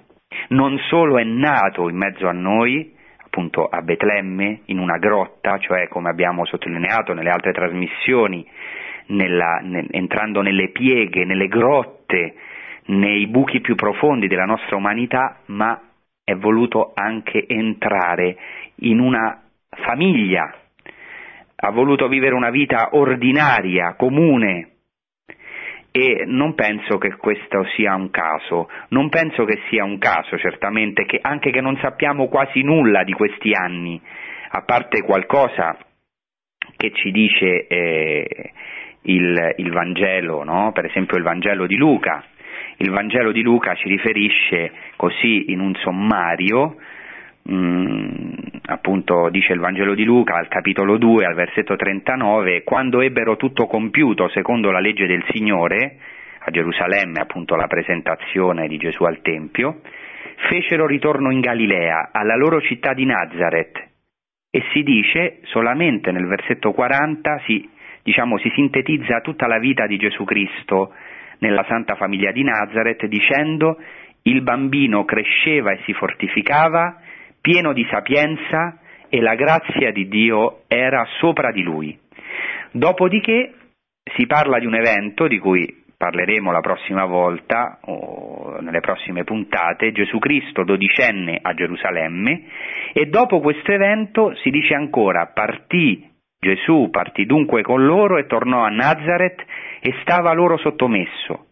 [0.48, 2.96] non solo è nato in mezzo a noi,
[3.28, 8.44] appunto a Betlemme, in una grotta, cioè come abbiamo sottolineato nelle altre trasmissioni,
[9.08, 12.34] nella, ne, entrando nelle pieghe, nelle grotte,
[12.86, 15.78] nei buchi più profondi della nostra umanità, ma
[16.24, 18.36] è voluto anche entrare
[18.76, 20.50] in una famiglia,
[21.60, 24.77] ha voluto vivere una vita ordinaria, comune,
[25.90, 31.04] e non penso che questo sia un caso, non penso che sia un caso certamente,
[31.04, 34.00] che anche che non sappiamo quasi nulla di questi anni,
[34.50, 35.76] a parte qualcosa
[36.76, 38.52] che ci dice eh,
[39.02, 40.72] il, il, Vangelo, no?
[40.72, 42.24] per esempio il Vangelo di Luca.
[42.76, 46.76] Il Vangelo di Luca ci riferisce così in un sommario
[47.50, 48.28] Mm,
[48.66, 53.66] appunto dice il Vangelo di Luca al capitolo 2 al versetto 39 quando ebbero tutto
[53.66, 55.96] compiuto secondo la legge del Signore
[56.40, 59.80] a Gerusalemme appunto la presentazione di Gesù al Tempio
[60.50, 63.88] fecero ritorno in Galilea alla loro città di Nazareth
[64.50, 67.68] e si dice solamente nel versetto 40 si,
[68.02, 70.94] diciamo, si sintetizza tutta la vita di Gesù Cristo
[71.38, 73.78] nella Santa Famiglia di Nazareth dicendo
[74.22, 77.00] il bambino cresceva e si fortificava
[77.48, 78.76] pieno di sapienza
[79.08, 81.98] e la grazia di Dio era sopra di lui.
[82.72, 83.54] Dopodiché
[84.14, 89.92] si parla di un evento di cui parleremo la prossima volta o nelle prossime puntate,
[89.92, 92.42] Gesù Cristo dodicenne a Gerusalemme
[92.92, 96.06] e dopo questo evento si dice ancora partì
[96.38, 99.42] Gesù, partì dunque con loro e tornò a Nazareth
[99.80, 101.46] e stava loro sottomesso.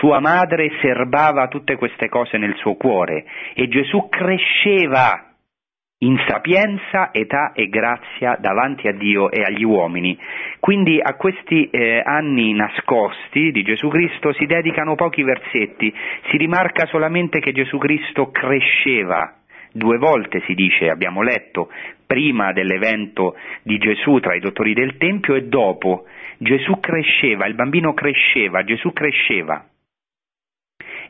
[0.00, 3.24] Sua madre serbava tutte queste cose nel suo cuore
[3.54, 5.28] e Gesù cresceva
[6.02, 10.18] in sapienza, età e grazia davanti a Dio e agli uomini.
[10.58, 15.92] Quindi a questi eh, anni nascosti di Gesù Cristo si dedicano pochi versetti,
[16.30, 19.34] si rimarca solamente che Gesù Cristo cresceva.
[19.72, 21.70] Due volte si dice, abbiamo letto,
[22.06, 26.06] prima dell'evento di Gesù tra i dottori del Tempio e dopo.
[26.38, 29.66] Gesù cresceva, il bambino cresceva, Gesù cresceva.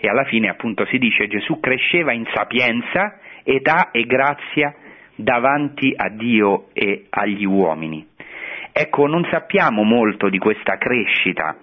[0.01, 4.74] E alla fine appunto si dice Gesù cresceva in sapienza, età e grazia
[5.14, 8.07] davanti a Dio e agli uomini.
[8.72, 11.57] Ecco, non sappiamo molto di questa crescita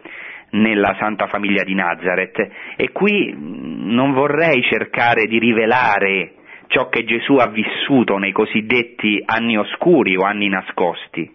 [0.51, 6.34] nella Santa Famiglia di Nazareth e qui non vorrei cercare di rivelare
[6.67, 11.34] ciò che Gesù ha vissuto nei cosiddetti anni oscuri o anni nascosti,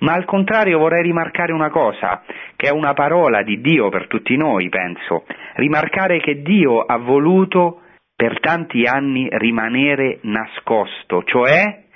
[0.00, 2.22] ma al contrario vorrei rimarcare una cosa,
[2.56, 5.24] che è una parola di Dio per tutti noi, penso,
[5.54, 7.81] rimarcare che Dio ha voluto
[8.22, 11.86] per tanti anni rimanere nascosto, cioè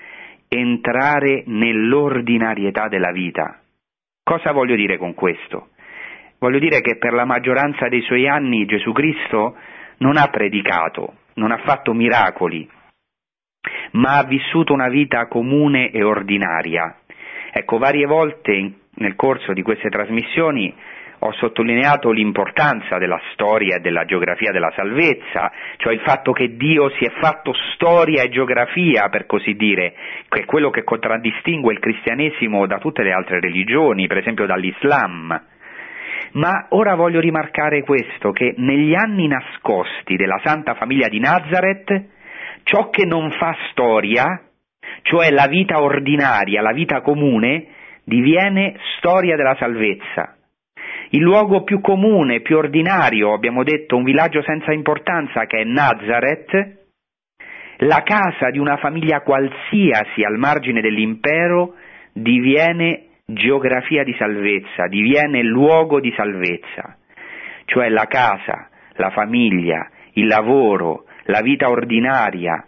[0.49, 3.61] entrare nell'ordinarietà della vita.
[4.25, 5.69] Cosa voglio dire con questo?
[6.41, 9.57] Voglio dire che per la maggioranza dei suoi anni Gesù Cristo
[9.99, 12.69] non ha predicato, non ha fatto miracoli,
[13.93, 17.03] ma ha vissuto una vita comune e ordinaria.
[17.53, 20.75] Ecco, varie volte nel corso di queste trasmissioni
[21.21, 26.91] ho sottolineato l'importanza della storia e della geografia della salvezza, cioè il fatto che Dio
[26.91, 29.95] si è fatto storia e geografia, per così dire,
[30.29, 35.43] che è quello che contraddistingue il cristianesimo da tutte le altre religioni, per esempio dall'Islam.
[36.33, 42.05] Ma ora voglio rimarcare questo, che negli anni nascosti della Santa Famiglia di Nazareth,
[42.65, 44.43] ciò che non fa storia,
[45.03, 47.69] cioè la vita ordinaria, la vita comune,
[48.05, 50.36] diviene storia della salvezza.
[51.11, 56.85] Il luogo più comune, più ordinario, abbiamo detto un villaggio senza importanza che è Nazareth,
[57.81, 61.75] la casa di una famiglia qualsiasi al margine dell'impero
[62.13, 66.97] diviene geografia di salvezza, diviene luogo di salvezza,
[67.67, 72.65] cioè la casa, la famiglia, il lavoro, la vita ordinaria,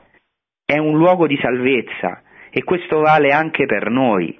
[0.64, 4.38] è un luogo di salvezza e questo vale anche per noi.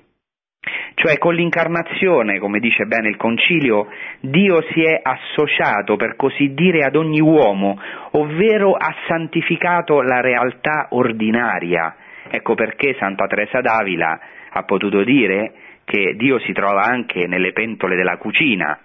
[0.94, 3.88] Cioè con l'incarnazione, come dice bene il Concilio,
[4.20, 7.80] Dio si è associato, per così dire, ad ogni uomo,
[8.12, 11.94] ovvero ha santificato la realtà ordinaria.
[12.30, 15.52] Ecco perché Santa Teresa d'Avila ha potuto dire
[15.84, 18.78] che Dio si trova anche nelle pentole della cucina,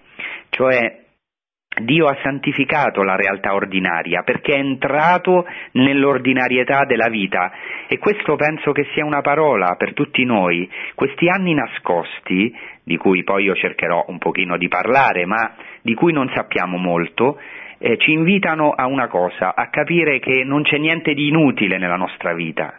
[0.50, 1.03] cioè
[1.82, 7.52] Dio ha santificato la realtà ordinaria perché è entrato nell'ordinarietà della vita
[7.88, 10.70] e questo penso che sia una parola per tutti noi.
[10.94, 16.14] Questi anni nascosti, di cui poi io cercherò un pochino di parlare, ma di cui
[16.14, 17.40] non sappiamo molto,
[17.80, 21.98] eh, ci invitano a una cosa, a capire che non c'è niente di inutile nella
[21.98, 22.78] nostra vita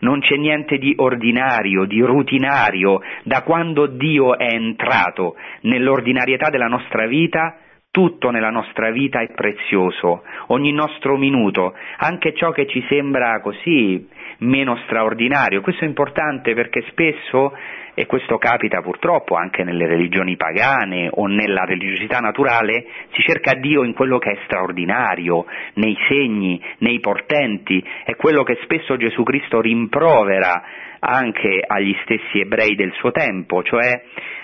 [0.00, 7.06] non c'è niente di ordinario, di rutinario, da quando Dio è entrato nell'ordinarietà della nostra
[7.06, 7.56] vita,
[7.94, 14.04] tutto nella nostra vita è prezioso, ogni nostro minuto, anche ciò che ci sembra così
[14.38, 15.60] meno straordinario.
[15.60, 17.56] Questo è importante perché spesso,
[17.94, 23.84] e questo capita purtroppo anche nelle religioni pagane o nella religiosità naturale, si cerca Dio
[23.84, 29.60] in quello che è straordinario, nei segni, nei portenti, è quello che spesso Gesù Cristo
[29.60, 30.64] rimprovera
[30.98, 34.02] anche agli stessi ebrei del suo tempo, cioè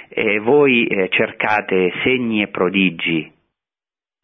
[0.09, 3.39] eh, voi eh, cercate segni e prodigi,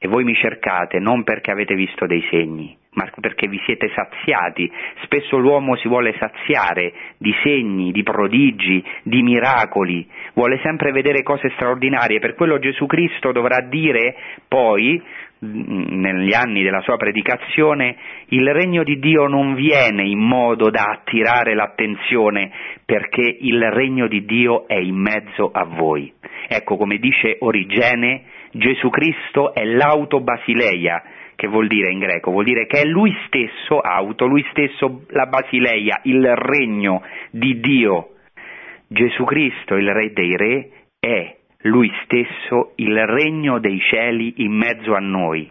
[0.07, 4.71] e voi mi cercate non perché avete visto dei segni, ma perché vi siete saziati.
[5.03, 11.51] Spesso l'uomo si vuole saziare di segni, di prodigi, di miracoli, vuole sempre vedere cose
[11.57, 12.21] straordinarie.
[12.21, 14.15] Per quello Gesù Cristo dovrà dire
[14.47, 15.03] poi,
[15.45, 17.97] mm, negli anni della sua predicazione,
[18.29, 22.53] il regno di Dio non viene in modo da attirare l'attenzione,
[22.85, 26.13] perché il regno di Dio è in mezzo a voi.
[26.49, 31.03] Ecco come dice Origene, Gesù Cristo è l'autobasileia,
[31.35, 32.31] che vuol dire in greco?
[32.31, 38.15] Vuol dire che è lui stesso, auto, lui stesso la basileia, il regno di Dio.
[38.89, 44.95] Gesù Cristo, il Re dei Re, è lui stesso il regno dei cieli in mezzo
[44.95, 45.51] a noi.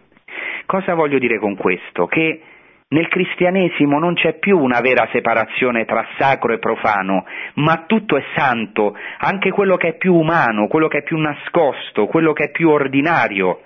[0.65, 2.07] Cosa voglio dire con questo?
[2.07, 2.41] Che
[2.87, 7.25] nel cristianesimo non c'è più una vera separazione tra sacro e profano,
[7.55, 12.05] ma tutto è santo, anche quello che è più umano, quello che è più nascosto,
[12.05, 13.61] quello che è più ordinario.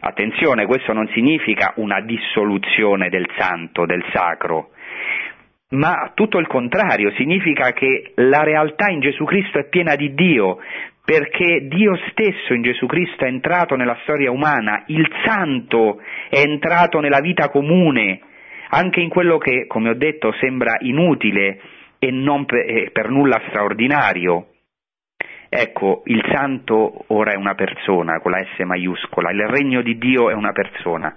[0.00, 4.70] Attenzione, questo non significa una dissoluzione del santo, del sacro,
[5.70, 10.58] ma tutto il contrario, significa che la realtà in Gesù Cristo è piena di Dio,
[11.04, 16.98] perché Dio stesso in Gesù Cristo è entrato nella storia umana, il santo è entrato
[16.98, 18.20] nella vita comune,
[18.70, 21.60] anche in quello che, come ho detto, sembra inutile
[21.98, 24.46] e non per, per nulla straordinario.
[25.48, 30.30] Ecco, il santo ora è una persona con la S maiuscola, il regno di Dio
[30.30, 31.16] è una persona.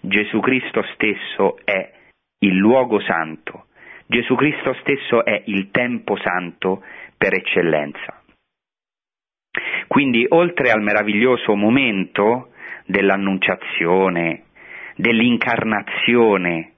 [0.00, 1.92] Gesù Cristo stesso è
[2.40, 3.66] il luogo santo.
[4.06, 6.82] Gesù Cristo stesso è il tempo santo
[7.16, 8.22] per eccellenza.
[9.86, 12.50] Quindi, oltre al meraviglioso momento
[12.86, 14.44] dell'annunciazione,
[14.96, 16.72] dell'incarnazione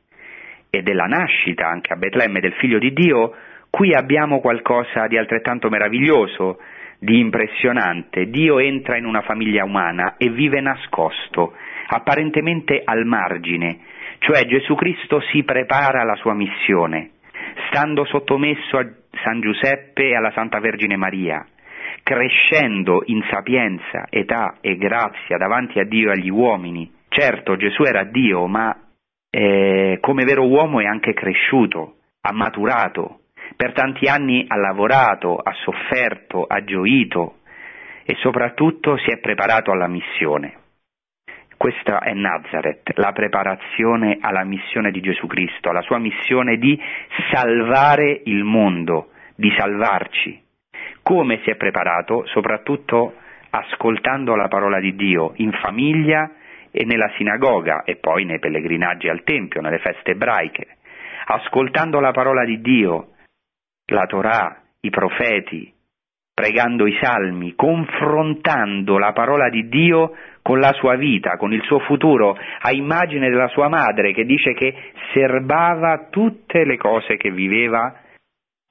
[0.70, 3.34] e della nascita anche a Betlemme del figlio di Dio,
[3.68, 6.58] qui abbiamo qualcosa di altrettanto meraviglioso,
[6.98, 8.30] di impressionante.
[8.30, 11.54] Dio entra in una famiglia umana e vive nascosto,
[11.88, 13.80] apparentemente al margine,
[14.18, 17.10] cioè Gesù Cristo si prepara alla sua missione,
[17.68, 18.86] stando sottomesso a
[19.24, 21.44] San Giuseppe e alla Santa Vergine Maria,
[22.02, 26.90] crescendo in sapienza, età e grazia davanti a Dio e agli uomini.
[27.08, 28.76] Certo, Gesù era Dio, ma
[29.31, 33.20] eh, come vero uomo è anche cresciuto, ha maturato,
[33.57, 37.37] per tanti anni ha lavorato, ha sofferto, ha gioito
[38.05, 40.59] e soprattutto si è preparato alla missione.
[41.57, 46.81] Questa è Nazareth, la preparazione alla missione di Gesù Cristo, alla sua missione di
[47.31, 50.43] salvare il mondo, di salvarci.
[51.03, 52.24] Come si è preparato?
[52.28, 53.14] Soprattutto
[53.51, 56.31] ascoltando la parola di Dio in famiglia
[56.70, 60.76] e nella sinagoga e poi nei pellegrinaggi al Tempio, nelle feste ebraiche,
[61.26, 63.08] ascoltando la parola di Dio,
[63.86, 65.72] la Torah, i profeti,
[66.32, 71.80] pregando i salmi, confrontando la parola di Dio con la sua vita, con il suo
[71.80, 74.74] futuro, a immagine della sua madre che dice che
[75.12, 77.94] serbava tutte le cose che viveva,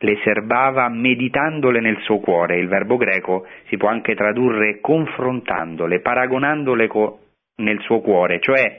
[0.01, 2.57] le serbava meditandole nel suo cuore.
[2.57, 7.19] Il verbo greco si può anche tradurre confrontandole, paragonandole co-
[7.59, 8.75] nel suo cuore, cioè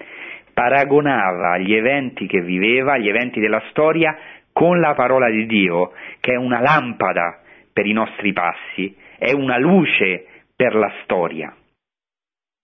[0.53, 4.17] paragonava gli eventi che viveva, gli eventi della storia,
[4.53, 7.41] con la parola di Dio, che è una lampada
[7.73, 11.55] per i nostri passi, è una luce per la storia.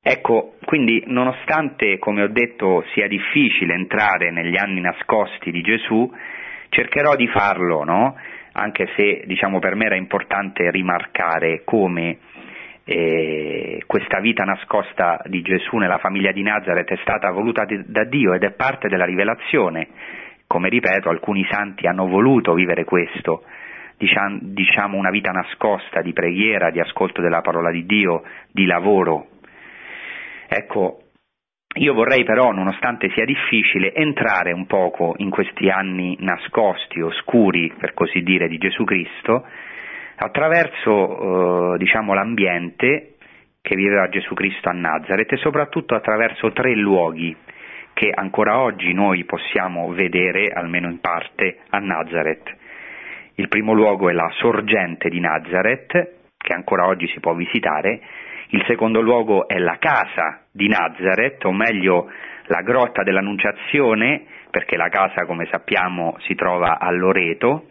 [0.03, 6.09] Ecco, quindi nonostante, come ho detto, sia difficile entrare negli anni nascosti di Gesù,
[6.69, 8.17] cercherò di farlo, no?
[8.53, 12.19] Anche se, diciamo, per me era importante rimarcare come
[12.89, 18.33] eh, questa vita nascosta di Gesù nella famiglia di Nazareth è stata voluta da Dio
[18.33, 19.89] ed è parte della rivelazione.
[20.47, 23.43] Come ripeto, alcuni santi hanno voluto vivere questo,
[23.97, 28.23] diciamo una vita nascosta di preghiera, di ascolto della parola di Dio,
[28.53, 29.31] di lavoro.
[30.47, 31.01] Ecco,
[31.75, 37.95] io vorrei però, nonostante sia difficile, entrare un poco in questi anni nascosti, oscuri, per
[37.95, 39.45] così dire, di Gesù Cristo,
[40.17, 43.15] attraverso eh, diciamo, l'ambiente
[43.61, 47.37] che viveva Gesù Cristo a Nazareth e soprattutto attraverso tre luoghi
[47.93, 52.55] che ancora oggi noi possiamo vedere, almeno in parte, a Nazareth.
[53.37, 58.01] Il primo luogo è la sorgente di Nazareth, che ancora oggi si può visitare,
[58.51, 62.11] il secondo luogo è la casa di Nazareth, o meglio
[62.49, 67.69] la grotta dell'Annunciazione, perché la casa, come sappiamo, si trova a Loreto,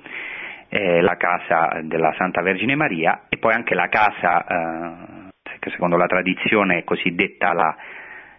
[0.69, 5.97] eh, la casa della Santa Vergine Maria, e poi anche la casa, eh, che secondo
[5.97, 7.75] la tradizione è cosiddetta la,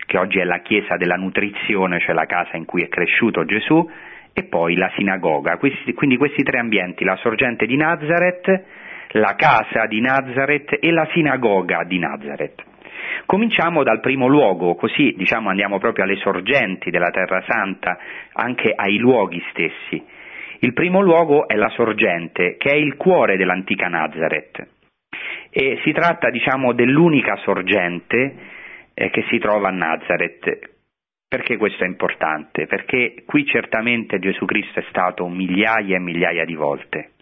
[0.07, 3.89] che oggi è la chiesa della nutrizione, cioè la casa in cui è cresciuto Gesù,
[4.33, 5.57] e poi la sinagoga.
[5.57, 8.65] Questi, quindi questi tre ambienti, la sorgente di Nazareth,
[9.13, 12.63] la casa di Nazareth e la sinagoga di Nazareth.
[13.25, 17.99] Cominciamo dal primo luogo, così diciamo andiamo proprio alle sorgenti della Terra Santa,
[18.35, 20.05] anche ai luoghi stessi.
[20.61, 24.69] Il primo luogo è la sorgente, che è il cuore dell'antica Nazareth.
[25.51, 28.35] E si tratta, diciamo, dell'unica sorgente
[28.95, 30.75] eh, che si trova a Nazareth,
[31.29, 32.67] perché questo è importante?
[32.67, 37.13] Perché qui certamente Gesù Cristo è stato migliaia e migliaia di volte.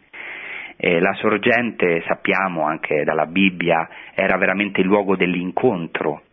[0.76, 6.23] E la sorgente, sappiamo anche dalla Bibbia, era veramente il luogo dell'incontro.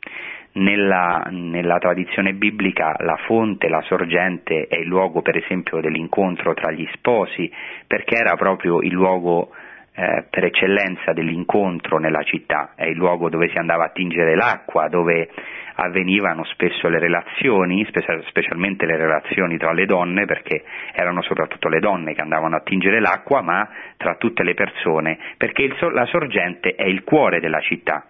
[0.54, 6.72] Nella, nella, tradizione biblica la fonte, la sorgente è il luogo per esempio dell'incontro tra
[6.72, 7.50] gli sposi,
[7.88, 9.52] perché era proprio il luogo
[9.94, 14.88] eh, per eccellenza dell'incontro nella città, è il luogo dove si andava a tingere l'acqua,
[14.88, 15.30] dove
[15.76, 17.88] avvenivano spesso le relazioni,
[18.28, 23.00] specialmente le relazioni tra le donne, perché erano soprattutto le donne che andavano a tingere
[23.00, 28.06] l'acqua, ma tra tutte le persone, perché il, la sorgente è il cuore della città.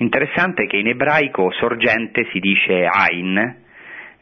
[0.00, 3.56] Interessante che in ebraico sorgente si dice Ain,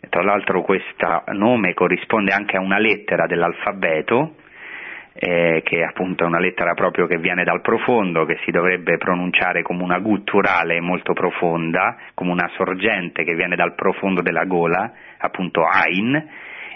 [0.09, 4.37] tra l'altro questo nome corrisponde anche a una lettera dell'alfabeto,
[5.12, 9.61] eh, che appunto è una lettera proprio che viene dal profondo, che si dovrebbe pronunciare
[9.61, 15.62] come una gutturale molto profonda, come una sorgente che viene dal profondo della gola, appunto
[15.62, 16.29] Ain.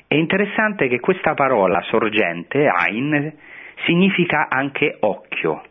[0.06, 3.32] È interessante che questa parola sorgente, Ain,
[3.86, 5.62] significa anche occhio.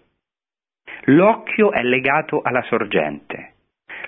[1.06, 3.54] L'occhio è legato alla sorgente.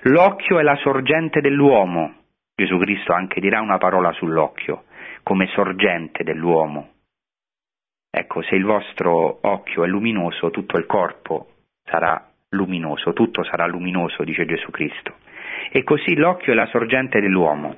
[0.02, 2.14] L'occhio è la sorgente dell'uomo.
[2.54, 4.84] Gesù Cristo anche dirà una parola sull'occhio,
[5.22, 6.90] come sorgente dell'uomo.
[8.10, 11.46] Ecco, se il vostro occhio è luminoso, tutto il corpo
[11.82, 15.14] sarà luminoso, tutto sarà luminoso, dice Gesù Cristo.
[15.70, 17.76] E così l'occhio è la sorgente dell'uomo.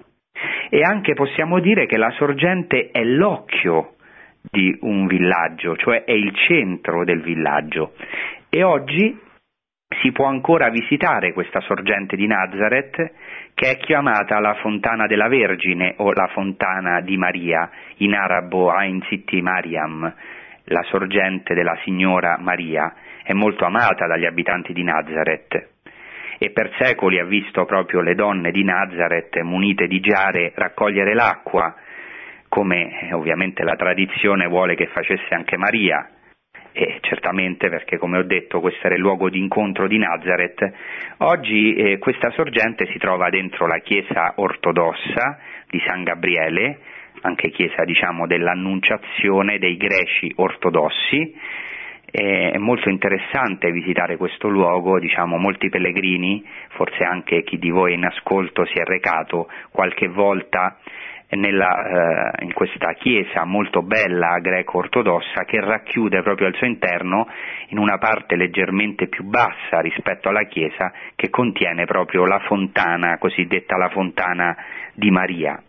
[0.68, 3.94] E anche possiamo dire che la sorgente è l'occhio
[4.50, 7.94] di un villaggio, cioè è il centro del villaggio.
[8.54, 9.20] E oggi
[10.00, 13.12] si può ancora visitare questa sorgente di Nazareth
[13.52, 19.02] che è chiamata la fontana della Vergine o la fontana di Maria, in arabo Ain
[19.08, 20.02] Sitti Mariam,
[20.66, 22.94] la sorgente della signora Maria,
[23.24, 25.70] è molto amata dagli abitanti di Nazareth.
[26.38, 31.74] E per secoli ha visto proprio le donne di Nazareth munite di giare raccogliere l'acqua,
[32.48, 36.08] come ovviamente la tradizione vuole che facesse anche Maria,
[36.76, 40.72] e certamente perché come ho detto questo era il luogo di incontro di Nazareth,
[41.18, 45.38] oggi eh, questa sorgente si trova dentro la chiesa ortodossa
[45.70, 46.80] di San Gabriele,
[47.20, 51.34] anche chiesa diciamo dell'annunciazione dei greci ortodossi,
[52.14, 58.04] è molto interessante visitare questo luogo, diciamo, molti pellegrini, forse anche chi di voi in
[58.04, 60.78] ascolto si è recato qualche volta
[61.34, 67.28] nella, eh, in questa chiesa molto bella greco-ortodossa che racchiude proprio al suo interno
[67.68, 73.76] in una parte leggermente più bassa rispetto alla chiesa che contiene proprio la fontana, cosiddetta
[73.76, 74.56] la fontana
[74.94, 75.62] di Maria.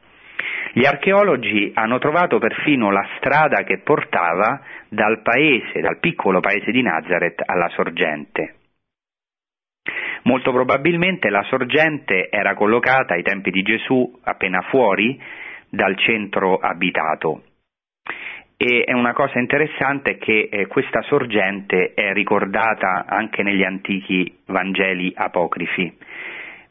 [0.74, 4.60] Gli archeologi hanno trovato perfino la strada che portava
[4.90, 8.56] dal paese, dal piccolo paese di Nazareth alla sorgente.
[10.24, 15.22] Molto probabilmente la sorgente era collocata ai tempi di Gesù appena fuori
[15.76, 17.44] dal centro abitato.
[18.58, 25.12] E è una cosa interessante che eh, questa sorgente è ricordata anche negli antichi Vangeli
[25.14, 25.94] apocrifi,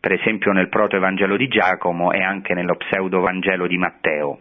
[0.01, 4.41] per esempio nel proto-evangelo di Giacomo e anche nello pseudo-vangelo di Matteo.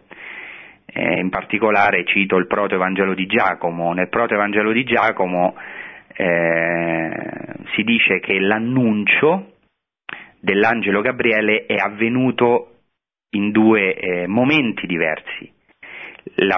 [0.86, 3.92] Eh, in particolare cito il proto-evangelo di Giacomo.
[3.92, 5.54] Nel proto-evangelo di Giacomo
[6.16, 7.10] eh,
[7.74, 9.52] si dice che l'annuncio
[10.40, 12.73] dell'angelo Gabriele è avvenuto
[13.36, 15.52] in due eh, momenti diversi.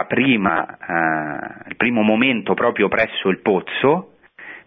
[0.06, 4.12] Prima, eh, il primo momento proprio presso il pozzo,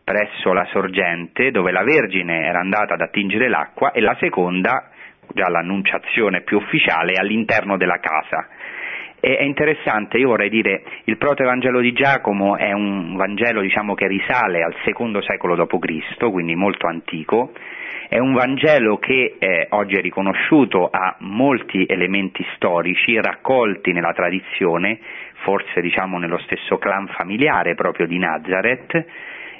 [0.03, 4.89] presso la sorgente, dove la Vergine era andata ad attingere l'acqua, e la seconda,
[5.34, 8.47] già l'annunciazione più ufficiale, all'interno della casa.
[9.22, 14.07] E è interessante, io vorrei dire, il protoevangelo di Giacomo è un Vangelo diciamo, che
[14.07, 17.51] risale al secondo secolo d.C., quindi molto antico,
[18.10, 24.99] è un Vangelo che eh, oggi è riconosciuto ha molti elementi storici raccolti nella tradizione,
[25.43, 29.05] forse diciamo nello stesso clan familiare proprio di Nazareth,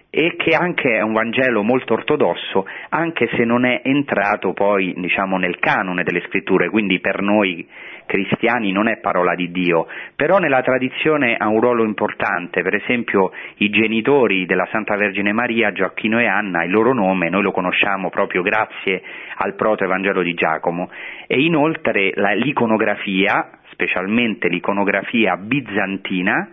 [0.10, 5.38] e che anche è un Vangelo molto ortodosso, anche se non è entrato poi diciamo,
[5.38, 7.68] nel canone delle scritture, quindi per noi
[8.10, 9.86] cristiani non è parola di Dio,
[10.16, 15.72] però nella tradizione ha un ruolo importante, per esempio i genitori della Santa Vergine Maria,
[15.72, 19.04] Gioacchino e Anna, il loro nome noi lo conosciamo proprio grazie
[19.36, 20.90] al proto-evangelo di Giacomo.
[21.28, 26.50] E inoltre la, l'iconografia, specialmente l'iconografia bizantina,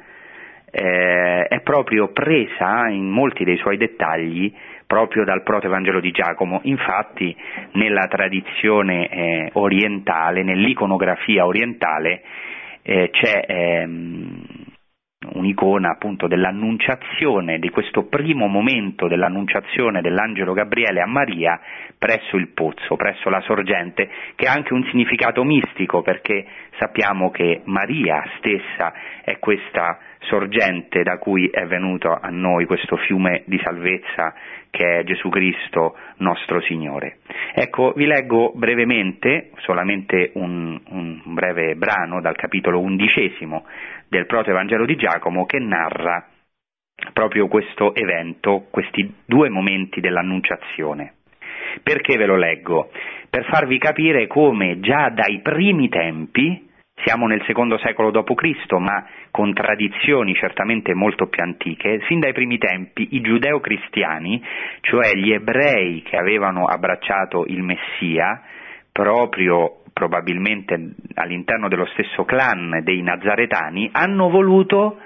[0.71, 4.53] eh, è proprio presa in molti dei suoi dettagli
[4.87, 6.61] proprio dal protoevangelo di Giacomo.
[6.65, 7.37] Infatti
[7.73, 12.23] nella tradizione eh, orientale, nell'iconografia orientale,
[12.83, 14.45] eh, c'è ehm,
[15.33, 21.61] un'icona appunto dell'annunciazione, di questo primo momento dell'annunciazione dell'angelo Gabriele a Maria
[21.99, 26.47] presso il pozzo, presso la sorgente, che ha anche un significato mistico perché
[26.79, 28.93] sappiamo che Maria stessa
[29.25, 34.35] è questa sorgente da cui è venuto a noi questo fiume di salvezza
[34.71, 37.19] che è Gesù Cristo nostro Signore.
[37.55, 43.65] Ecco, vi leggo brevemente, solamente un, un breve brano dal capitolo undicesimo
[44.09, 46.27] del proto-evangelo di Giacomo che narra
[47.13, 51.15] proprio questo evento, questi due momenti dell'annunciazione.
[51.83, 52.91] Perché ve lo leggo?
[53.29, 56.65] Per farvi capire come già dai primi tempi
[57.05, 59.07] siamo nel secondo secolo d.C., ma
[59.37, 64.43] con tradizioni certamente molto più antiche, fin dai primi tempi i giudeo-cristiani,
[64.81, 68.41] cioè gli ebrei che avevano abbracciato il Messia,
[68.91, 75.01] proprio probabilmente all'interno dello stesso clan dei nazaretani, hanno voluto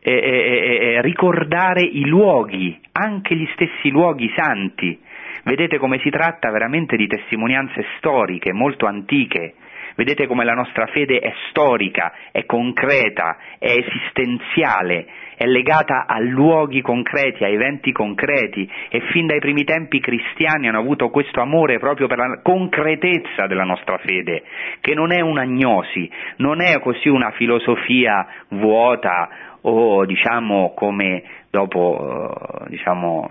[0.00, 4.98] eh, eh, eh, eh ricordare i luoghi, anche gli stessi luoghi santi.
[5.44, 9.52] Vedete come si tratta veramente di testimonianze storiche molto antiche,
[9.96, 16.82] Vedete come la nostra fede è storica, è concreta, è esistenziale, è legata a luoghi
[16.82, 18.70] concreti, a eventi concreti.
[18.90, 23.46] E fin dai primi tempi i cristiani hanno avuto questo amore proprio per la concretezza
[23.46, 24.42] della nostra fede,
[24.80, 29.28] che non è un'agnosi, non è così una filosofia vuota
[29.62, 32.30] o diciamo come dopo
[32.64, 33.26] eh, diciamo,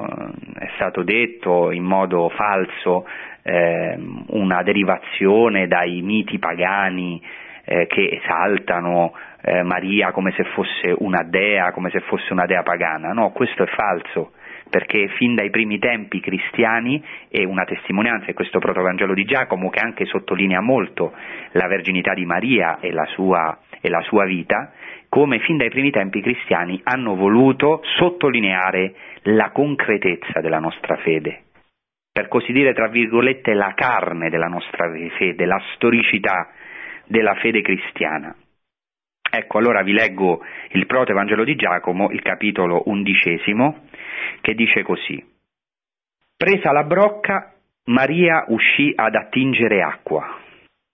[0.57, 3.05] è stato detto in modo falso
[3.47, 3.95] eh,
[4.29, 7.21] una derivazione dai miti pagani
[7.63, 12.63] eh, che esaltano eh, Maria come se fosse una dea, come se fosse una dea
[12.63, 13.11] pagana.
[13.13, 14.31] No, questo è falso,
[14.67, 19.79] perché fin dai primi tempi cristiani è una testimonianza è questo protovangelo di Giacomo che
[19.79, 21.13] anche sottolinea molto
[21.51, 24.71] la verginità di Maria e la sua, e la sua vita,
[25.07, 28.95] come fin dai primi tempi cristiani hanno voluto sottolineare
[29.27, 31.44] la concretezza della nostra fede,
[32.16, 36.49] per così dire, tra virgolette, la carne della nostra fede, la storicità
[37.07, 38.34] della fede cristiana.
[39.30, 43.88] Ecco, allora vi leggo il proto Evangelo di Giacomo, il capitolo undicesimo,
[44.39, 45.22] che dice così.
[46.38, 47.53] Presa la brocca,
[47.88, 50.39] Maria uscì ad attingere acqua.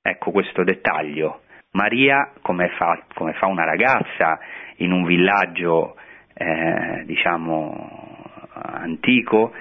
[0.01, 1.41] Ecco questo dettaglio.
[1.73, 4.39] Maria, come fa, come fa una ragazza
[4.77, 5.97] in un villaggio,
[6.33, 8.11] eh, diciamo,
[8.53, 9.53] antico,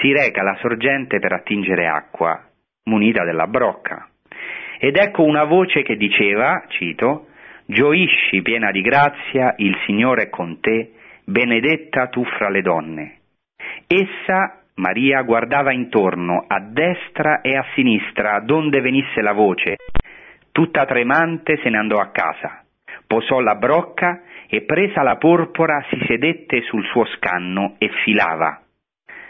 [0.00, 2.40] si reca alla sorgente per attingere acqua,
[2.84, 4.08] munita della brocca.
[4.78, 7.28] Ed ecco una voce che diceva, cito,
[7.66, 10.92] Gioisci piena di grazia, il Signore è con te,
[11.24, 13.18] benedetta tu fra le donne.
[13.86, 19.76] Essa, Maria, guardava intorno, a destra e a sinistra, donde venisse la voce.
[20.52, 22.62] Tutta tremante se ne andò a casa,
[23.06, 28.63] posò la brocca e presa la porpora si sedette sul suo scanno e filava.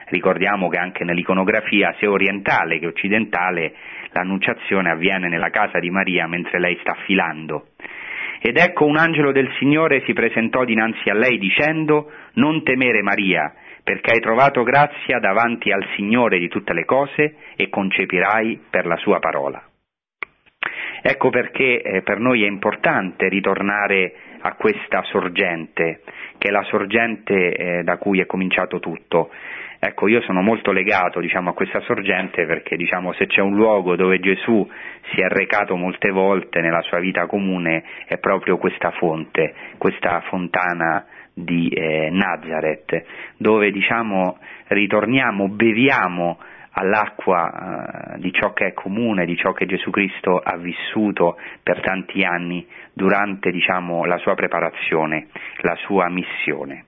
[0.07, 3.75] Ricordiamo che anche nell'iconografia sia orientale che occidentale
[4.13, 7.69] l'annunciazione avviene nella casa di Maria mentre lei sta filando.
[8.41, 13.55] Ed ecco un angelo del Signore si presentò dinanzi a lei dicendo Non temere Maria,
[13.83, 18.97] perché hai trovato grazia davanti al Signore di tutte le cose e concepirai per la
[18.97, 19.63] sua parola.
[21.03, 26.01] Ecco perché eh, per noi è importante ritornare a questa sorgente,
[26.39, 29.31] che è la sorgente eh, da cui è cominciato tutto.
[29.87, 33.97] Ecco, io sono molto legato diciamo, a questa sorgente perché diciamo, se c'è un luogo
[33.97, 34.67] dove Gesù
[35.13, 41.05] si è recato molte volte nella sua vita comune è proprio questa fonte, questa fontana
[41.35, 43.05] di eh, Nazareth,
[43.37, 46.39] dove diciamo, ritorniamo, beviamo
[46.71, 51.83] all'acqua eh, di ciò che è comune, di ciò che Gesù Cristo ha vissuto per
[51.83, 55.27] tanti anni durante diciamo, la sua preparazione,
[55.61, 56.87] la sua missione.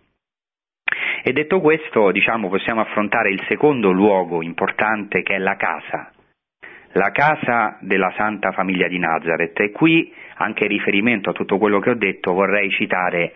[1.23, 6.13] E detto questo, diciamo, possiamo affrontare il secondo luogo importante che è la casa,
[6.93, 9.59] la casa della Santa Famiglia di Nazareth.
[9.61, 13.35] E qui, anche in riferimento a tutto quello che ho detto, vorrei citare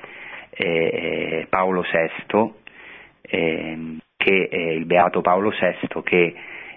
[0.51, 2.53] eh, Paolo VI,
[3.23, 6.35] eh, che è il beato Paolo VI, che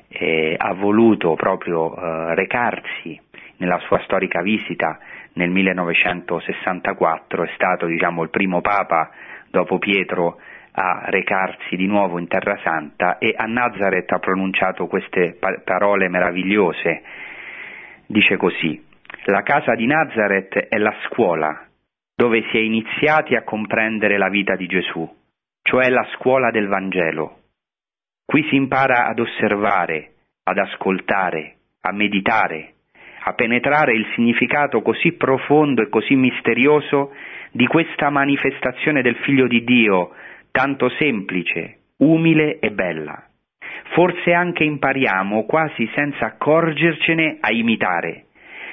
[0.08, 3.20] eh, ha voluto proprio eh, recarsi
[3.58, 5.00] nella sua storica visita
[5.34, 9.10] nel 1964, è stato diciamo, il primo Papa
[9.50, 10.40] dopo Pietro
[10.76, 16.10] a recarsi di nuovo in Terra Santa e a Nazareth ha pronunciato queste pa- parole
[16.10, 17.02] meravigliose.
[18.08, 18.82] Dice così,
[19.26, 21.68] la casa di Nazareth è la scuola
[22.16, 25.08] dove si è iniziati a comprendere la vita di Gesù,
[25.62, 27.40] cioè la scuola del Vangelo.
[28.26, 30.14] Qui si impara ad osservare,
[30.44, 32.74] ad ascoltare, a meditare,
[33.26, 37.14] a penetrare il significato così profondo e così misterioso
[37.52, 40.14] di questa manifestazione del Figlio di Dio
[40.54, 43.28] tanto semplice, umile e bella.
[43.95, 48.26] Forse anche impariamo, quasi senza accorgercene, a imitare.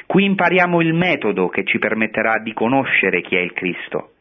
[0.05, 4.13] Qui impariamo il metodo che ci permetterà di conoscere chi è il Cristo.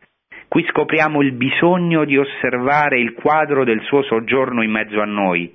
[0.47, 5.53] Qui scopriamo il bisogno di osservare il quadro del suo soggiorno in mezzo a noi,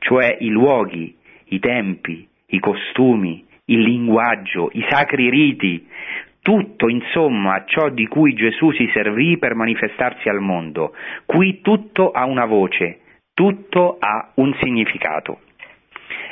[0.00, 5.86] cioè i luoghi, i tempi, i costumi, il linguaggio, i sacri riti,
[6.48, 10.94] tutto insomma ciò di cui Gesù si servì per manifestarsi al mondo.
[11.26, 13.00] Qui tutto ha una voce,
[13.34, 15.40] tutto ha un significato.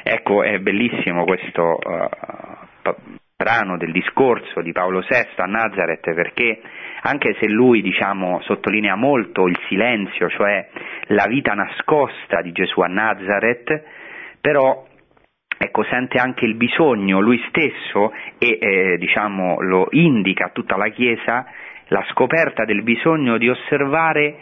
[0.03, 2.95] Ecco, è bellissimo questo uh,
[3.37, 6.63] brano del discorso di Paolo VI a Nazareth perché
[7.03, 10.67] anche se lui diciamo, sottolinea molto il silenzio, cioè
[11.09, 13.83] la vita nascosta di Gesù a Nazareth,
[14.41, 14.83] però
[15.59, 20.89] ecco, sente anche il bisogno lui stesso e eh, diciamo, lo indica a tutta la
[20.89, 21.47] Chiesa
[21.89, 24.37] la scoperta del bisogno di osservare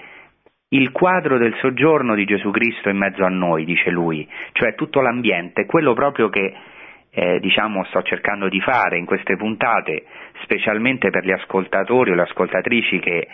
[0.68, 5.00] il quadro del soggiorno di Gesù Cristo in mezzo a noi, dice lui, cioè tutto
[5.00, 6.52] l'ambiente, quello proprio che
[7.10, 10.04] eh, diciamo, sto cercando di fare in queste puntate,
[10.42, 13.28] specialmente per gli ascoltatori o le ascoltatrici che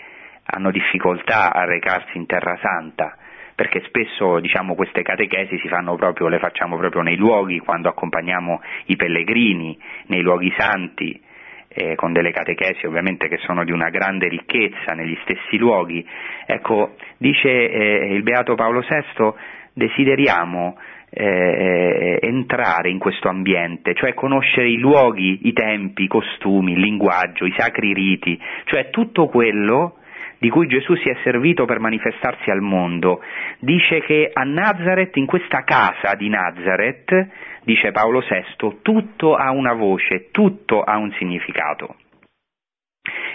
[0.45, 3.17] hanno difficoltà a recarsi in Terra Santa,
[3.61, 5.61] perché spesso diciamo, queste catechesi
[5.97, 11.21] proprio, le facciamo proprio nei luoghi, quando accompagniamo i pellegrini, nei luoghi santi,
[11.69, 16.03] eh, con delle catechesi ovviamente che sono di una grande ricchezza negli stessi luoghi.
[16.47, 19.31] Ecco, dice eh, il Beato Paolo VI,
[19.75, 20.79] desideriamo
[21.11, 27.45] eh, entrare in questo ambiente, cioè conoscere i luoghi, i tempi, i costumi, il linguaggio,
[27.45, 29.97] i sacri riti, cioè tutto quello
[30.41, 33.23] di cui Gesù si è servito per manifestarsi al mondo.
[33.59, 37.29] Dice che a Nazareth, in questa casa di Nazareth,
[37.63, 41.97] dice Paolo VI, tutto ha una voce, tutto ha un significato.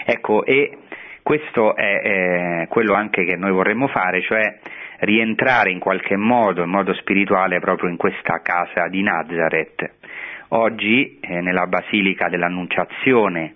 [0.04, 0.78] Ecco, e
[1.22, 2.00] questo è,
[2.62, 4.58] è quello anche che noi vorremmo fare, cioè
[5.00, 9.94] rientrare in qualche modo, in modo spirituale, proprio in questa casa di Nazareth.
[10.48, 13.55] Oggi, eh, nella Basilica dell'Annunciazione,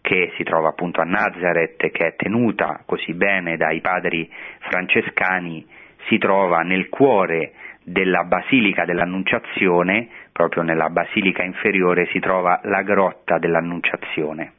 [0.00, 4.30] che si trova appunto a Nazareth, che è tenuta così bene dai padri
[4.60, 5.66] francescani,
[6.08, 13.38] si trova nel cuore della Basilica dell'Annunciazione, proprio nella Basilica inferiore si trova la grotta
[13.38, 14.52] dell'Annunciazione.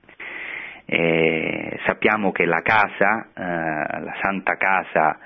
[0.86, 5.18] Eh, sappiamo che la casa, eh, la Santa Casa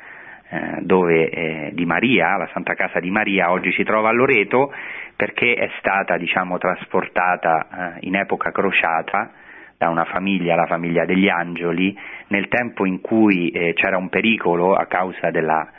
[0.48, 4.72] eh, dove, eh, di Maria, la Santa Casa di Maria, oggi si trova a Loreto
[5.16, 9.32] perché è stata diciamo, trasportata eh, in epoca crociata
[9.78, 11.98] da una famiglia, la famiglia degli Angeli,
[12.28, 15.70] nel tempo in cui eh, c'era un pericolo a causa della,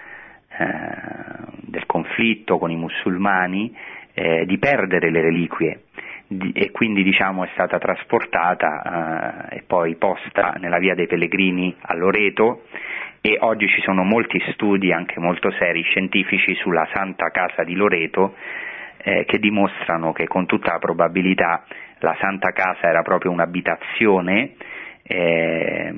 [1.60, 3.76] del conflitto con i musulmani
[4.46, 5.80] di perdere le reliquie.
[6.54, 11.94] E quindi diciamo, è stata trasportata eh, e poi posta nella via dei pellegrini a
[11.94, 12.64] Loreto.
[13.20, 18.34] E oggi ci sono molti studi anche molto seri scientifici sulla Santa Casa di Loreto
[18.98, 21.64] eh, che dimostrano che con tutta la probabilità
[21.98, 24.54] la Santa Casa era proprio un'abitazione
[25.02, 25.94] eh,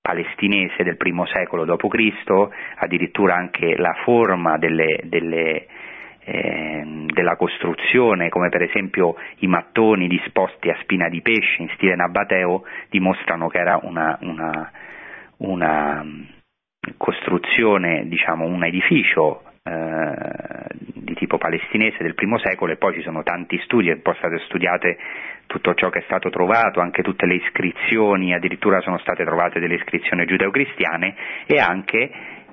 [0.00, 5.66] palestinese del primo secolo d.C., addirittura anche la forma delle, delle
[6.28, 11.94] eh, della costruzione, come per esempio i mattoni disposti a spina di pesce in stile
[11.94, 14.70] nabateo, dimostrano che era una, una,
[15.38, 16.22] una mm,
[16.96, 23.22] costruzione, diciamo, un edificio eh, di tipo palestinese del primo secolo e poi ci sono
[23.22, 24.96] tanti studi, è poi state studiate
[25.46, 29.74] tutto ciò che è stato trovato, anche tutte le iscrizioni, addirittura sono state trovate delle
[29.74, 31.14] iscrizioni giudeo-cristiane
[31.46, 32.10] e anche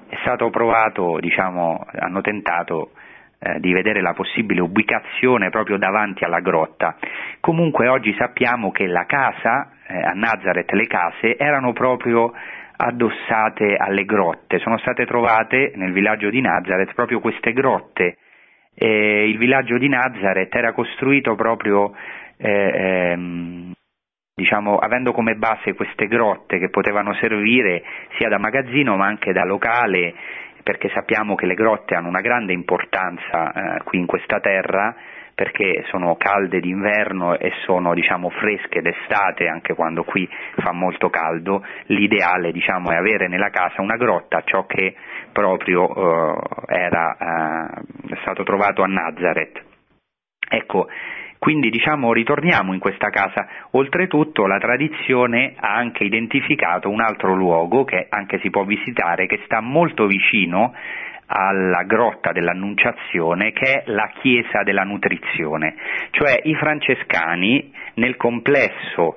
[0.10, 2.92] è stato provato, diciamo, hanno tentato
[3.40, 6.96] eh, di vedere la possibile ubicazione proprio davanti alla grotta.
[7.40, 12.32] Comunque oggi sappiamo che la casa, eh, a Nazareth le case, erano proprio
[12.76, 18.18] addossate alle grotte, sono state trovate nel villaggio di Nazareth proprio queste grotte.
[18.76, 21.94] Eh, il villaggio di Nazareth era costruito proprio
[22.38, 23.72] eh, ehm,
[24.36, 27.84] diciamo, avendo come base queste grotte che potevano servire
[28.18, 30.14] sia da magazzino ma anche da locale
[30.64, 34.96] perché sappiamo che le grotte hanno una grande importanza eh, qui in questa terra
[35.36, 41.64] perché sono calde d'inverno e sono diciamo, fresche d'estate anche quando qui fa molto caldo,
[41.88, 44.96] l'ideale diciamo, è avere nella casa una grotta, ciò che
[45.32, 46.36] proprio eh,
[46.68, 49.62] era eh, stato trovato a Nazareth.
[50.50, 50.88] Ecco,
[51.44, 53.46] quindi diciamo ritorniamo in questa casa.
[53.72, 59.42] Oltretutto la tradizione ha anche identificato un altro luogo che anche si può visitare, che
[59.44, 60.74] sta molto vicino
[61.36, 65.76] alla grotta dell'Annunciazione che è la chiesa della nutrizione,
[66.12, 69.16] cioè i francescani nel complesso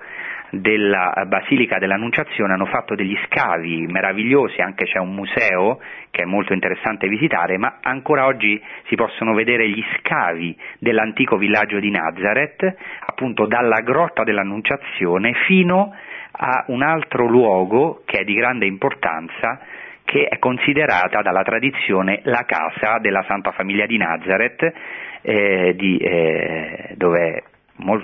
[0.51, 6.55] della Basilica dell'Annunciazione hanno fatto degli scavi meravigliosi, anche c'è un museo che è molto
[6.55, 12.75] interessante visitare, ma ancora oggi si possono vedere gli scavi dell'antico villaggio di Nazareth,
[13.07, 15.95] appunto dalla grotta dell'Annunciazione fino
[16.39, 19.61] a un altro luogo che è di grande importanza,
[20.07, 24.73] che è considerata dalla tradizione la casa della Santa Famiglia di Nazareth,
[25.21, 27.43] eh, di, eh, dove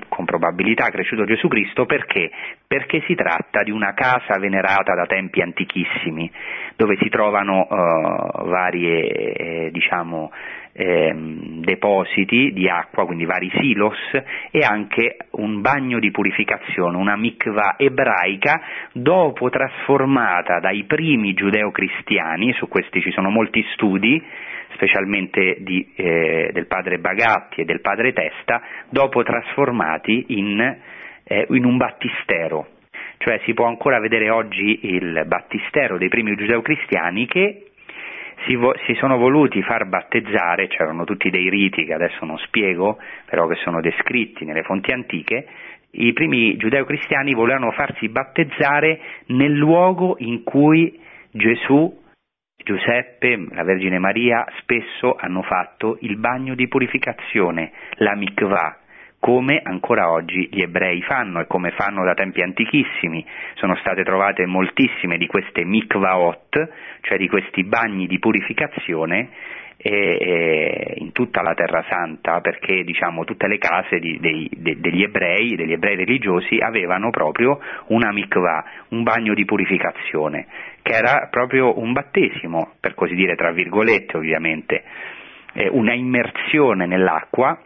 [0.08, 2.30] con probabilità cresciuto Gesù Cristo perché?
[2.66, 6.30] Perché si tratta di una casa venerata da tempi antichissimi,
[6.76, 10.30] dove si trovano uh, varie eh, diciamo,
[10.72, 11.12] eh,
[11.60, 13.98] depositi di acqua, quindi vari silos,
[14.50, 18.60] e anche un bagno di purificazione, una mikvah ebraica,
[18.92, 24.22] dopo trasformata dai primi giudeo-cristiani, su questi ci sono molti studi,
[24.74, 30.60] specialmente di, eh, del padre Bagatti e del padre Testa, dopo trasformati in,
[31.24, 32.68] eh, in un battistero.
[33.18, 37.66] Cioè si può ancora vedere oggi il battistero dei primi giudeo-cristiani che
[38.46, 42.98] si, vo- si, sono voluti far battezzare, c'erano tutti dei riti che adesso non spiego,
[43.26, 45.46] però che sono descritti nelle fonti antiche,
[45.94, 50.98] i primi giudeo-cristiani volevano farsi battezzare nel luogo in cui
[51.30, 52.00] Gesù
[52.64, 58.78] Giuseppe, la Vergine Maria spesso hanno fatto il bagno di purificazione, la mikvah,
[59.22, 63.24] come ancora oggi gli ebrei fanno e come fanno da tempi antichissimi.
[63.54, 66.70] Sono state trovate moltissime di queste mikvaot,
[67.02, 69.28] cioè di questi bagni di purificazione
[69.76, 75.04] e, in tutta la Terra Santa perché diciamo, tutte le case di, dei, de, degli
[75.04, 77.60] ebrei, degli ebrei religiosi avevano proprio
[77.90, 80.48] una mikvah, un bagno di purificazione,
[80.82, 84.82] che era proprio un battesimo, per così dire, tra virgolette ovviamente,
[85.52, 87.56] eh, una immersione nell'acqua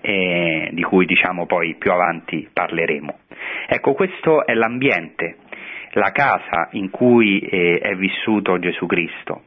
[0.00, 3.18] eh, di cui diciamo poi più avanti parleremo.
[3.68, 5.36] Ecco, questo è l'ambiente,
[5.92, 9.42] la casa in cui eh, è vissuto Gesù Cristo.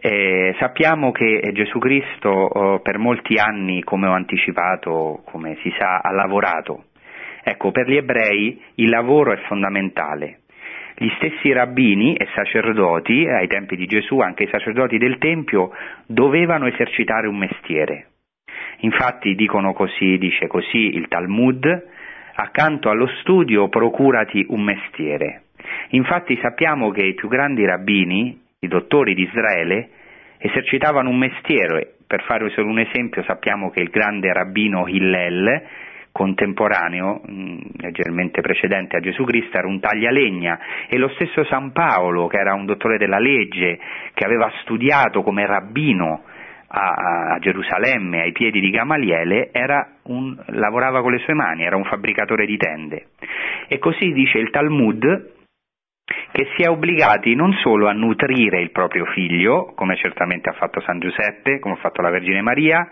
[0.00, 5.98] Eh, sappiamo che Gesù Cristo oh, per molti anni, come ho anticipato, come si sa,
[5.98, 6.84] ha lavorato.
[7.42, 10.40] Ecco, per gli ebrei il lavoro è fondamentale.
[10.94, 15.70] Gli stessi rabbini e sacerdoti, ai tempi di Gesù, anche i sacerdoti del Tempio,
[16.06, 18.06] dovevano esercitare un mestiere.
[18.80, 21.86] Infatti dicono così, dice così il Talmud,
[22.34, 25.42] accanto allo studio procurati un mestiere.
[25.90, 29.88] Infatti sappiamo che i più grandi rabbini, i dottori di Israele
[30.38, 31.94] esercitavano un mestiere.
[32.06, 35.62] Per fare solo un esempio sappiamo che il grande rabbino Hillel,
[36.12, 40.58] contemporaneo, mm, leggermente precedente a Gesù Cristo, era un taglialegna
[40.88, 43.78] e lo stesso San Paolo, che era un dottore della legge,
[44.14, 46.22] che aveva studiato come rabbino
[46.68, 49.50] a, a Gerusalemme ai piedi di Gamaliele,
[50.04, 53.08] un, lavorava con le sue mani, era un fabbricatore di tende.
[53.68, 55.32] E così dice il Talmud,
[56.32, 60.80] che si è obbligati non solo a nutrire il proprio figlio, come certamente ha fatto
[60.80, 62.88] San Giuseppe, come ha fatto la Vergine Maria,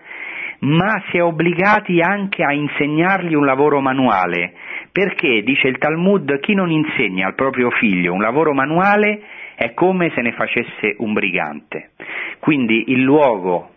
[0.61, 4.55] ma si è obbligati anche a insegnargli un lavoro manuale,
[4.91, 9.21] perché, dice il Talmud, chi non insegna al proprio figlio un lavoro manuale
[9.57, 11.93] è come se ne facesse un brigante.
[12.39, 13.71] Quindi il luogo,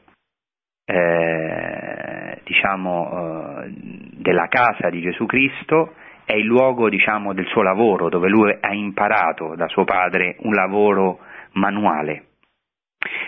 [0.86, 3.72] eh, diciamo, eh,
[4.12, 5.94] della casa di Gesù Cristo
[6.26, 10.54] è il luogo diciamo, del suo lavoro, dove lui ha imparato da suo padre un
[10.54, 11.20] lavoro
[11.54, 12.26] manuale.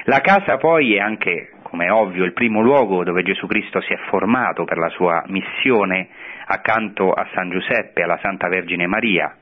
[0.04, 3.94] La casa poi è anche, come è ovvio, il primo luogo dove Gesù Cristo si
[3.94, 6.10] è formato per la sua missione
[6.46, 9.36] accanto a San Giuseppe e alla Santa Vergine Maria.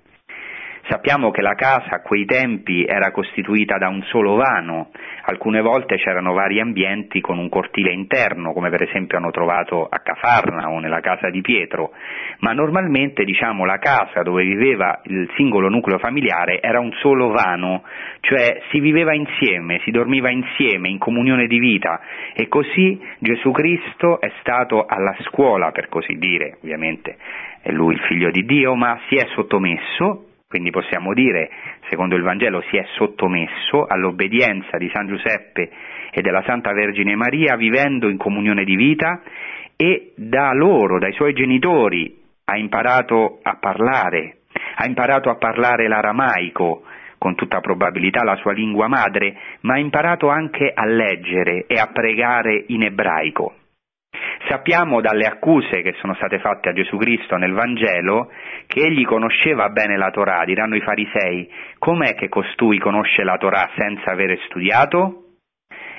[0.89, 4.89] Sappiamo che la casa a quei tempi era costituita da un solo vano,
[5.25, 9.99] alcune volte c'erano vari ambienti con un cortile interno, come per esempio hanno trovato a
[9.99, 11.91] Cafarna o nella casa di Pietro,
[12.39, 17.83] ma normalmente diciamo, la casa dove viveva il singolo nucleo familiare era un solo vano,
[18.21, 22.01] cioè si viveva insieme, si dormiva insieme, in comunione di vita.
[22.33, 27.15] E così Gesù Cristo è stato alla scuola, per così dire, ovviamente.
[27.61, 31.51] È lui il figlio di Dio, ma si è sottomesso quindi possiamo dire,
[31.89, 35.69] secondo il Vangelo, si è sottomesso all'obbedienza di San Giuseppe
[36.09, 39.21] e della Santa Vergine Maria vivendo in comunione di vita
[39.75, 44.37] e da loro, dai suoi genitori, ha imparato a parlare,
[44.77, 46.81] ha imparato a parlare l'aramaico,
[47.19, 51.91] con tutta probabilità la sua lingua madre, ma ha imparato anche a leggere e a
[51.93, 53.53] pregare in ebraico.
[54.47, 58.31] Sappiamo dalle accuse che sono state fatte a Gesù Cristo nel Vangelo
[58.67, 63.69] che egli conosceva bene la Torah, diranno i farisei, com'è che costui conosce la Torah
[63.75, 65.23] senza avere studiato?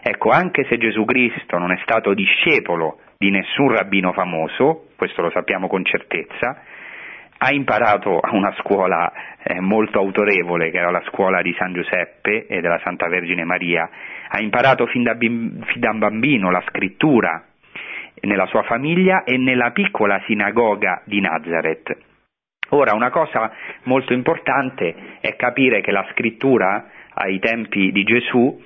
[0.03, 5.31] Ecco, anche se Gesù Cristo non è stato discepolo di nessun rabbino famoso, questo lo
[5.31, 6.63] sappiamo con certezza,
[7.43, 9.13] ha imparato a una scuola
[9.43, 13.89] eh, molto autorevole, che era la scuola di San Giuseppe e della Santa Vergine Maria,
[14.29, 17.45] ha imparato fin da, bim- fin da bambino la scrittura,
[18.23, 21.97] nella sua famiglia e nella piccola sinagoga di Nazareth.
[22.71, 23.53] Ora, una cosa
[23.85, 28.61] molto importante è capire che la scrittura ai tempi di Gesù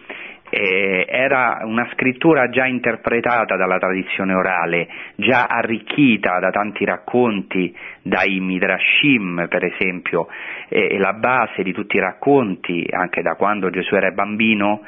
[0.51, 8.39] eh, era una scrittura già interpretata dalla tradizione orale, già arricchita da tanti racconti, dai
[8.41, 10.29] Midrashim per esempio,
[10.69, 14.83] e la base di tutti i racconti, anche da quando Gesù era bambino,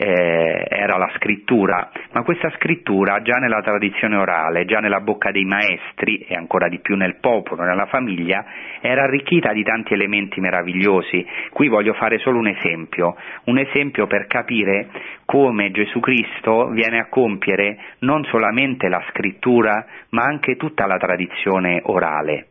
[0.00, 5.44] eh, era la scrittura, ma questa scrittura già nella tradizione orale, già nella bocca dei
[5.44, 8.44] maestri e ancora di più nel popolo, nella famiglia,
[8.80, 11.26] era arricchita di tanti elementi meravigliosi.
[11.50, 13.16] Qui voglio fare solo un esempio,
[13.46, 14.86] un esempio per capire
[15.24, 21.80] come Gesù Cristo viene a compiere non solamente la scrittura, ma anche tutta la tradizione
[21.82, 22.46] orale.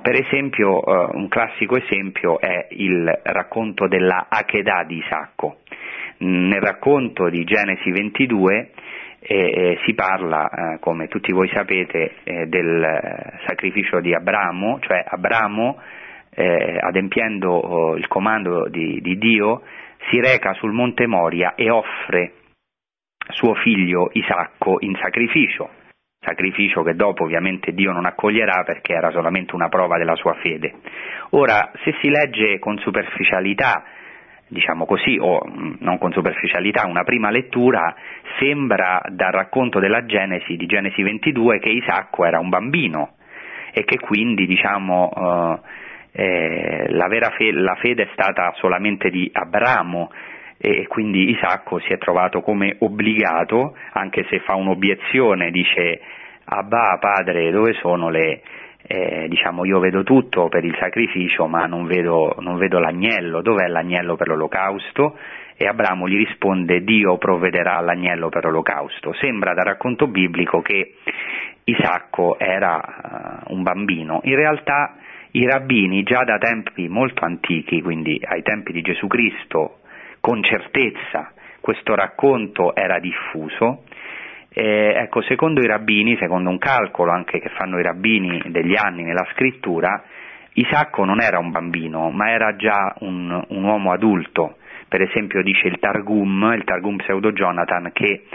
[0.00, 5.60] Per esempio, uh, un classico esempio è il racconto della Akedah di Isacco.
[6.24, 8.70] Nel racconto di Genesi 22
[9.20, 15.04] eh, eh, si parla, eh, come tutti voi sapete, eh, del sacrificio di Abramo, cioè
[15.06, 15.78] Abramo,
[16.30, 19.62] eh, adempiendo oh, il comando di, di Dio,
[20.08, 22.32] si reca sul monte Moria e offre
[23.28, 25.68] suo figlio Isacco in sacrificio,
[26.20, 30.72] sacrificio che dopo ovviamente Dio non accoglierà perché era solamente una prova della sua fede.
[31.30, 33.84] Ora, se si legge con superficialità
[34.54, 35.42] diciamo così, o
[35.80, 37.94] non con superficialità, una prima lettura,
[38.38, 43.16] sembra dal racconto della Genesi, di Genesi 22, che Isacco era un bambino
[43.72, 45.60] e che quindi diciamo,
[46.14, 50.10] eh, eh, la, fe- la fede è stata solamente di Abramo
[50.56, 56.00] e quindi Isacco si è trovato come obbligato, anche se fa un'obiezione, dice
[56.46, 58.42] Abba padre dove sono le,
[58.86, 63.66] eh, diciamo io vedo tutto per il sacrificio ma non vedo, non vedo l'agnello, dov'è
[63.66, 65.16] l'agnello per l'olocausto?
[65.56, 69.14] E Abramo gli risponde Dio provvederà l'agnello per l'olocausto.
[69.14, 70.94] Sembra dal racconto biblico che
[71.64, 74.96] Isacco era uh, un bambino, in realtà
[75.30, 79.78] i rabbini già da tempi molto antichi, quindi ai tempi di Gesù Cristo,
[80.20, 83.84] con certezza questo racconto era diffuso
[84.54, 89.02] eh, ecco, secondo i rabbini, secondo un calcolo anche che fanno i rabbini degli anni
[89.02, 90.02] nella scrittura,
[90.52, 94.58] Isacco non era un bambino, ma era già un, un uomo adulto.
[94.86, 98.26] Per esempio dice il Targum, il Targum pseudo Jonathan, che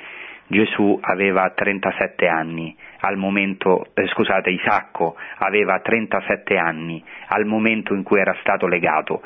[0.47, 8.03] Gesù aveva 37 anni al momento, eh, scusate, Isacco aveva 37 anni al momento in
[8.03, 9.21] cui era stato legato.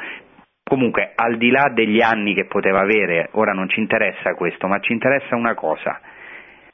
[0.64, 4.80] Comunque, al di là degli anni che poteva avere, ora non ci interessa questo, ma
[4.80, 5.99] ci interessa una cosa,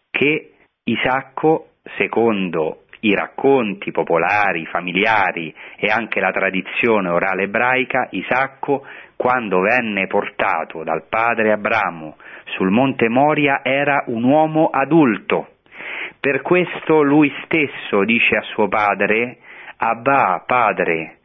[0.10, 0.54] che
[0.84, 10.08] Isacco, secondo i racconti popolari, familiari e anche la tradizione orale ebraica, Isacco, quando venne
[10.08, 12.18] portato dal padre Abramo
[12.56, 15.56] sul monte Moria, era un uomo adulto.
[16.20, 19.38] Per questo lui stesso dice a suo padre,
[19.78, 21.19] Abba, padre,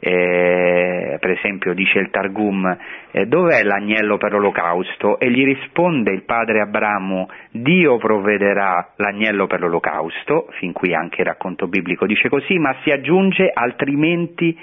[0.00, 2.76] eh, per esempio dice il Targum,
[3.10, 5.18] eh, dov'è l'agnello per l'olocausto?
[5.18, 11.26] E gli risponde il padre Abramo, Dio provvederà l'agnello per l'olocausto, fin qui anche il
[11.26, 14.58] racconto biblico dice così, ma si aggiunge altrimenti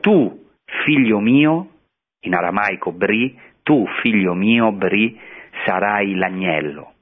[0.00, 0.44] tu,
[0.84, 1.68] figlio mio,
[2.20, 5.18] in aramaico Bri, tu, figlio mio, Bri,
[5.64, 6.92] sarai l'agnello.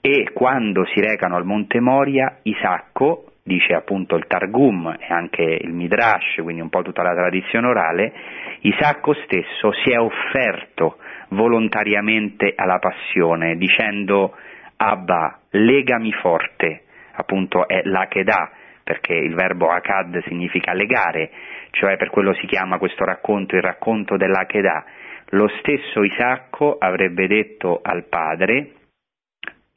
[0.00, 5.72] E quando si recano al Monte Moria, Isacco, dice appunto il Targum e anche il
[5.72, 8.12] Midrash, quindi un po' tutta la tradizione orale,
[8.60, 10.98] Isacco stesso si è offerto
[11.28, 14.36] volontariamente alla passione dicendo
[14.76, 18.50] Abba, legami forte, appunto è l'Akedah,
[18.84, 21.30] perché il verbo Akad significa legare,
[21.70, 24.84] cioè per quello si chiama questo racconto il racconto dell'Akedah.
[25.30, 28.72] Lo stesso Isacco avrebbe detto al padre,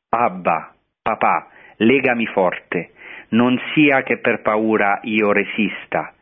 [0.10, 2.92] Abba, papà, legami forte,
[3.30, 6.14] non sia che per paura io resista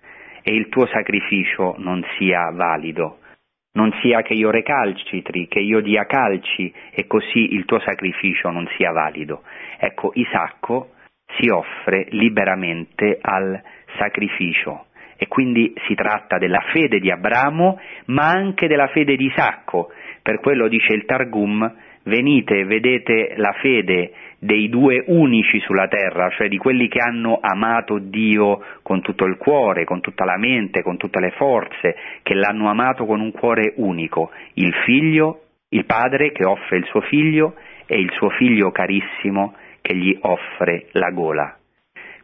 [0.41, 3.19] e il tuo sacrificio non sia valido,
[3.73, 8.67] non sia che io recalcitri, che io dia calci e così il tuo sacrificio non
[8.77, 9.43] sia valido.
[9.77, 10.91] Ecco, Isacco
[11.37, 13.59] si offre liberamente al
[13.97, 19.91] sacrificio e quindi si tratta della fede di Abramo, ma anche della fede di Isacco.
[20.21, 21.73] Per quello dice il Targum,
[22.03, 24.11] venite vedete la fede
[24.43, 29.37] dei due unici sulla terra, cioè di quelli che hanno amato Dio con tutto il
[29.37, 33.73] cuore, con tutta la mente, con tutte le forze, che l'hanno amato con un cuore
[33.77, 37.55] unico, il figlio, il padre che offre il suo figlio
[37.85, 41.57] e il suo figlio carissimo che gli offre la gola.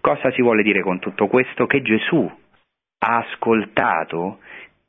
[0.01, 1.65] Cosa si vuole dire con tutto questo?
[1.67, 2.29] Che Gesù
[3.01, 4.39] ha ascoltato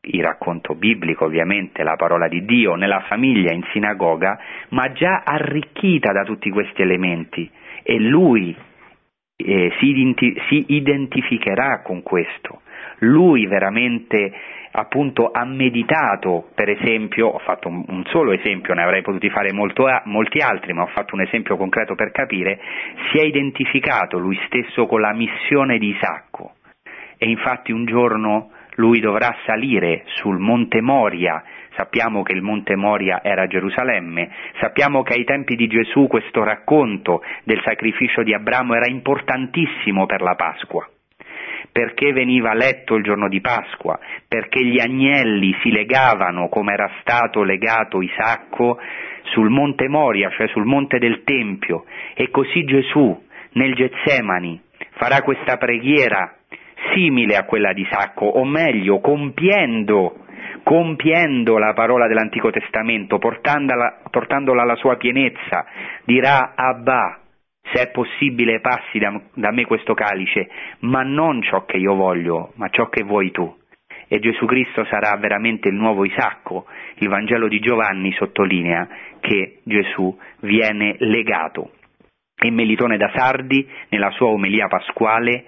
[0.03, 4.39] il racconto biblico, ovviamente la parola di Dio, nella famiglia, in sinagoga,
[4.71, 7.51] ma già arricchita da tutti questi elementi
[7.83, 8.57] e lui
[9.37, 12.63] eh, si, identi- si identificherà con questo.
[13.01, 14.33] Lui veramente
[14.73, 19.87] appunto ha meditato, per esempio, ho fatto un solo esempio, ne avrei potuti fare molto,
[20.05, 22.61] molti altri, ma ho fatto un esempio concreto per capire,
[23.11, 26.55] si è identificato lui stesso con la missione di Isacco
[27.19, 28.51] e infatti un giorno
[28.81, 31.45] lui dovrà salire sul Monte Moria,
[31.77, 37.23] sappiamo che il Monte Moria era Gerusalemme, sappiamo che ai tempi di Gesù questo racconto
[37.45, 40.89] del sacrificio di Abramo era importantissimo per la Pasqua.
[41.71, 43.99] Perché veniva letto il giorno di Pasqua?
[44.27, 48.79] Perché gli agnelli si legavano come era stato legato Isacco
[49.35, 51.85] sul Monte Moria, cioè sul Monte del Tempio,
[52.15, 53.17] e così Gesù
[53.53, 54.61] nel Getsemani
[54.93, 56.40] farà questa preghiera
[56.95, 60.25] simile a quella di Sacco, o meglio, compiendo,
[60.63, 65.67] compiendo la parola dell'Antico Testamento, portandola, portandola alla sua pienezza,
[66.05, 67.21] dirà Abba,
[67.73, 70.49] se è possibile passi da, da me questo calice,
[70.81, 73.59] ma non ciò che io voglio, ma ciò che vuoi tu.
[74.13, 76.67] E Gesù Cristo sarà veramente il nuovo Isacco.
[76.97, 78.89] Il Vangelo di Giovanni sottolinea
[79.21, 81.75] che Gesù viene legato.
[82.35, 85.45] E Melitone da Sardi, nella sua omelia pasquale,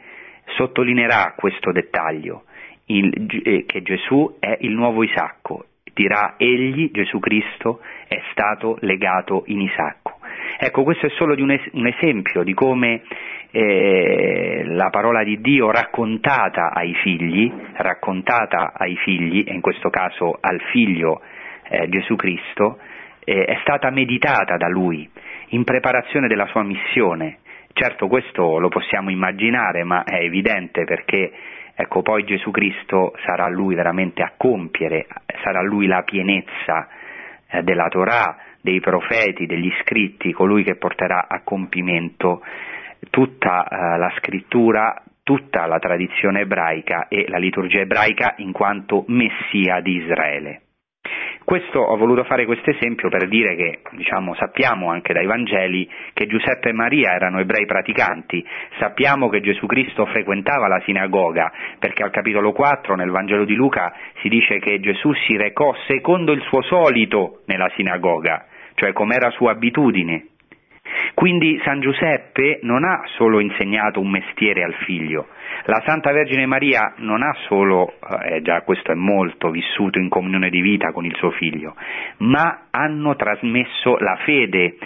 [0.56, 2.44] sottolineerà questo dettaglio,
[2.86, 9.44] il, eh, che Gesù è il nuovo Isacco, dirà egli, Gesù Cristo, è stato legato
[9.46, 10.18] in Isacco.
[10.58, 13.02] Ecco, questo è solo un, es- un esempio di come
[13.50, 20.38] eh, la parola di Dio raccontata ai figli, raccontata ai figli, e in questo caso
[20.40, 21.20] al figlio
[21.68, 22.78] eh, Gesù Cristo,
[23.24, 25.08] eh, è stata meditata da lui
[25.48, 27.38] in preparazione della sua missione.
[27.72, 31.32] Certo questo lo possiamo immaginare, ma è evidente perché
[31.74, 35.06] ecco, poi Gesù Cristo sarà lui veramente a compiere,
[35.42, 36.88] sarà lui la pienezza
[37.50, 42.42] eh, della Torah, dei profeti, degli scritti, colui che porterà a compimento
[43.10, 49.80] tutta eh, la scrittura, tutta la tradizione ebraica e la liturgia ebraica in quanto Messia
[49.80, 50.60] di Israele.
[51.44, 56.26] Questo, ho voluto fare questo esempio per dire che diciamo, sappiamo anche dai Vangeli che
[56.26, 58.44] Giuseppe e Maria erano ebrei praticanti,
[58.78, 63.92] sappiamo che Gesù Cristo frequentava la sinagoga, perché al capitolo 4 nel Vangelo di Luca
[64.20, 69.30] si dice che Gesù si recò secondo il suo solito nella sinagoga, cioè come era
[69.30, 70.28] sua abitudine.
[71.14, 75.28] Quindi San Giuseppe non ha solo insegnato un mestiere al figlio,
[75.66, 77.94] la Santa Vergine Maria non ha solo,
[78.24, 81.76] eh, già questo è molto, vissuto in comunione di vita con il suo figlio,
[82.18, 84.76] ma hanno trasmesso la fede.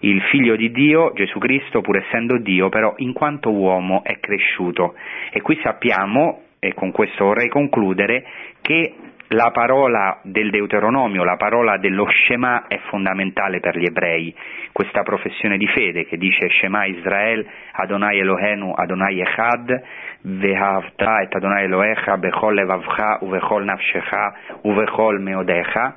[0.00, 4.94] Il figlio di Dio, Gesù Cristo, pur essendo Dio, però in quanto uomo è cresciuto.
[5.30, 8.26] E qui sappiamo, e con questo vorrei concludere,
[8.60, 8.92] che
[9.34, 14.34] la parola del Deuteronomio, la parola dello Shema è fondamentale per gli ebrei,
[14.72, 19.82] questa professione di fede che dice Shema Israel, Adonai Elohenu, Adonai Echad,
[20.22, 25.96] Vehavta et Adonai Elohecha, Bechol Levavcha, Uvechol Nafshecha, Uvechol Meodecha,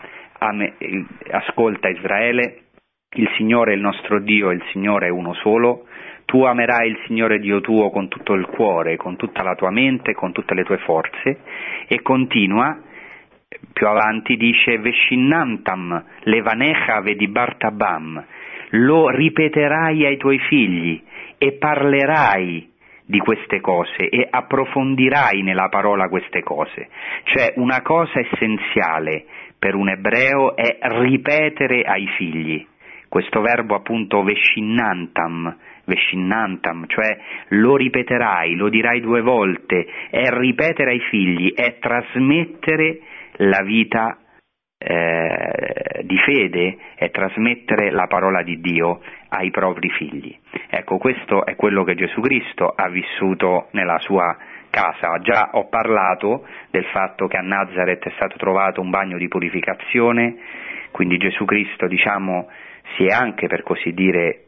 [1.31, 2.61] ascolta Israele,
[3.15, 5.85] il Signore è il nostro Dio, il Signore è uno solo,
[6.25, 10.13] tu amerai il Signore Dio tuo con tutto il cuore, con tutta la tua mente,
[10.13, 11.39] con tutte le tue forze,
[11.87, 12.81] e continua
[13.77, 18.25] più avanti dice Vescinnantam levanecha vedibartabam,
[18.71, 21.01] lo ripeterai ai tuoi figli
[21.37, 22.71] e parlerai
[23.05, 26.89] di queste cose e approfondirai nella parola queste cose.
[27.23, 29.25] Cioè una cosa essenziale
[29.57, 32.65] per un ebreo è ripetere ai figli.
[33.07, 35.55] Questo verbo appunto vescinnantam,
[35.85, 37.17] vescinnantam, cioè
[37.49, 42.99] lo ripeterai, lo dirai due volte, è ripetere ai figli, è trasmettere
[43.37, 44.17] la vita
[44.79, 50.37] eh, di fede è trasmettere la parola di Dio ai propri figli.
[50.69, 54.35] Ecco, questo è quello che Gesù Cristo ha vissuto nella sua
[54.69, 55.17] casa.
[55.19, 60.37] Già ho parlato del fatto che a Nazareth è stato trovato un bagno di purificazione,
[60.91, 62.47] quindi Gesù Cristo, diciamo,
[62.95, 64.46] si è anche, per così dire,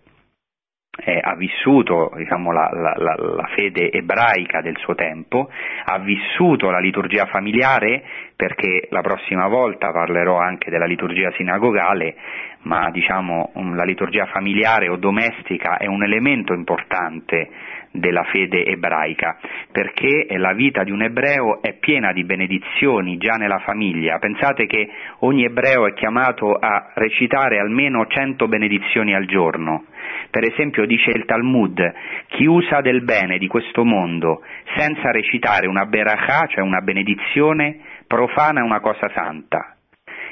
[1.04, 5.50] eh, ha vissuto diciamo, la, la, la, fede ebraica del suo tempo,
[5.86, 8.04] ha vissuto la liturgia familiare,
[8.36, 12.16] perché la prossima volta parlerò anche della liturgia sinagogale,
[12.62, 17.50] ma diciamo, la liturgia familiare o domestica è un elemento importante
[17.92, 19.38] della fede ebraica,
[19.72, 24.20] perché la vita di un ebreo è piena di benedizioni già nella famiglia.
[24.20, 24.90] Pensate che
[25.20, 29.86] ogni ebreo è chiamato a recitare almeno cento benedizioni al giorno.
[30.30, 31.94] Per esempio dice il Talmud,
[32.28, 34.42] chi usa del bene di questo mondo
[34.78, 39.76] senza recitare una berachà, cioè una benedizione, profana una cosa santa.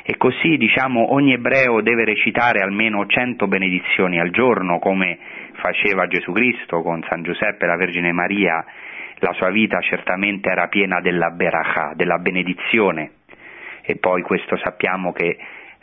[0.04, 5.18] E così, diciamo, ogni ebreo deve recitare almeno cento benedizioni al giorno, come
[5.54, 8.64] faceva Gesù Cristo con San Giuseppe e la Vergine Maria,
[9.20, 13.12] la sua vita certamente era piena della berachà, della benedizione,
[13.82, 15.38] e poi questo sappiamo che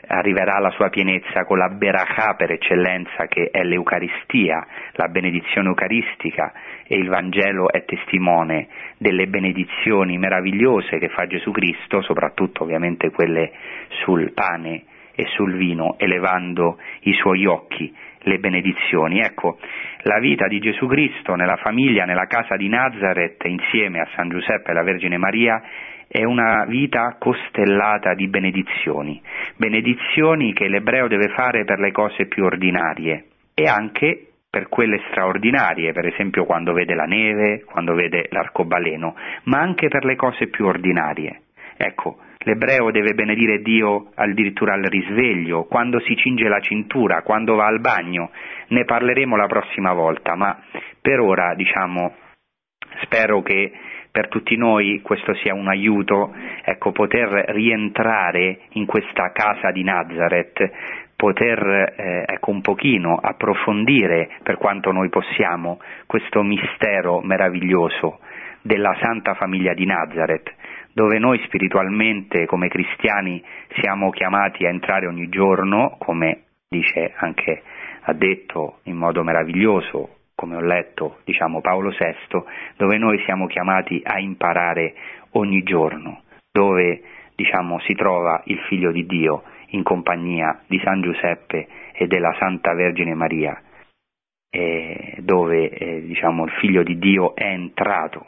[0.07, 6.53] arriverà alla sua pienezza con la berachà per eccellenza che è l'Eucaristia, la benedizione eucaristica
[6.87, 8.69] e il Vangelo è testimone
[8.99, 13.53] delle benedizioni meravigliose che fa Gesù Cristo, soprattutto ovviamente quelle
[14.03, 17.95] sul pane e sul vino, elevando i suoi occhi
[18.25, 19.21] le benedizioni.
[19.21, 19.59] Ecco,
[20.03, 24.71] la vita di Gesù Cristo nella famiglia, nella casa di Nazareth, insieme a San Giuseppe
[24.71, 25.63] e la Vergine Maria,
[26.15, 29.21] è una vita costellata di benedizioni,
[29.57, 35.93] benedizioni che l'ebreo deve fare per le cose più ordinarie e anche per quelle straordinarie,
[35.93, 39.17] per esempio quando vede la neve, quando vede l'arcobaleno,
[39.47, 41.41] ma anche per le cose più ordinarie.
[41.77, 47.65] Ecco, L'ebreo deve benedire Dio addirittura al risveglio, quando si cinge la cintura, quando va
[47.65, 48.31] al bagno.
[48.69, 50.63] Ne parleremo la prossima volta, ma
[51.01, 52.15] per ora, diciamo,
[53.01, 53.73] spero che
[54.15, 56.33] per tutti noi questo sia un aiuto,
[56.63, 60.71] ecco, poter rientrare in questa casa di Nazareth,
[61.17, 68.21] poter eh, ecco, un pochino approfondire per quanto noi possiamo questo mistero meraviglioso
[68.63, 70.55] della Santa Famiglia di Nazareth
[70.93, 73.43] dove noi spiritualmente come cristiani
[73.81, 77.63] siamo chiamati a entrare ogni giorno, come dice anche,
[78.03, 82.43] ha detto in modo meraviglioso, come ho letto, diciamo Paolo VI,
[82.77, 84.95] dove noi siamo chiamati a imparare
[85.33, 87.01] ogni giorno, dove
[87.35, 92.75] diciamo, si trova il Figlio di Dio in compagnia di San Giuseppe e della Santa
[92.75, 93.59] Vergine Maria,
[94.51, 98.27] eh, dove eh, diciamo, il Figlio di Dio è entrato,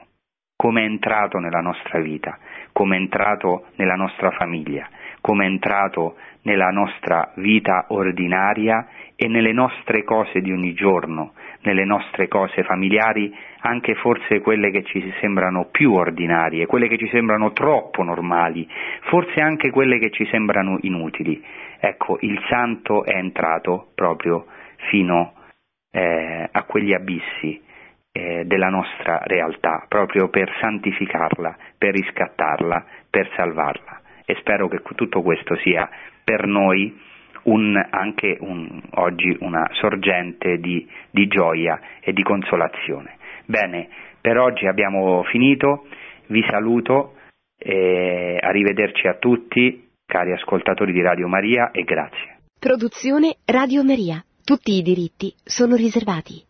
[0.57, 2.39] come è entrato nella nostra vita,
[2.73, 4.89] come è entrato nella nostra famiglia,
[5.21, 8.87] come è entrato nella nostra vita ordinaria
[9.17, 11.33] e nelle nostre cose di ogni giorno,
[11.63, 17.09] nelle nostre cose familiari, anche forse quelle che ci sembrano più ordinarie, quelle che ci
[17.09, 18.67] sembrano troppo normali,
[19.09, 21.43] forse anche quelle che ci sembrano inutili.
[21.81, 24.47] Ecco, il santo è entrato proprio
[24.89, 25.33] fino
[25.91, 27.61] eh, a quegli abissi
[28.13, 34.01] eh, della nostra realtà, proprio per santificarla, per riscattarla, per salvarla.
[34.25, 35.89] E spero che tutto questo sia
[36.27, 36.93] per noi
[37.45, 43.17] un, anche un, oggi una sorgente di, di gioia e di consolazione.
[43.45, 43.89] Bene,
[44.21, 45.87] per oggi abbiamo finito,
[46.27, 47.15] vi saluto,
[47.57, 52.39] eh, arrivederci a tutti, cari ascoltatori di Radio Maria e grazie.
[52.59, 54.21] Produzione Radio Maria.
[54.45, 56.43] Tutti i diritti sono riservati.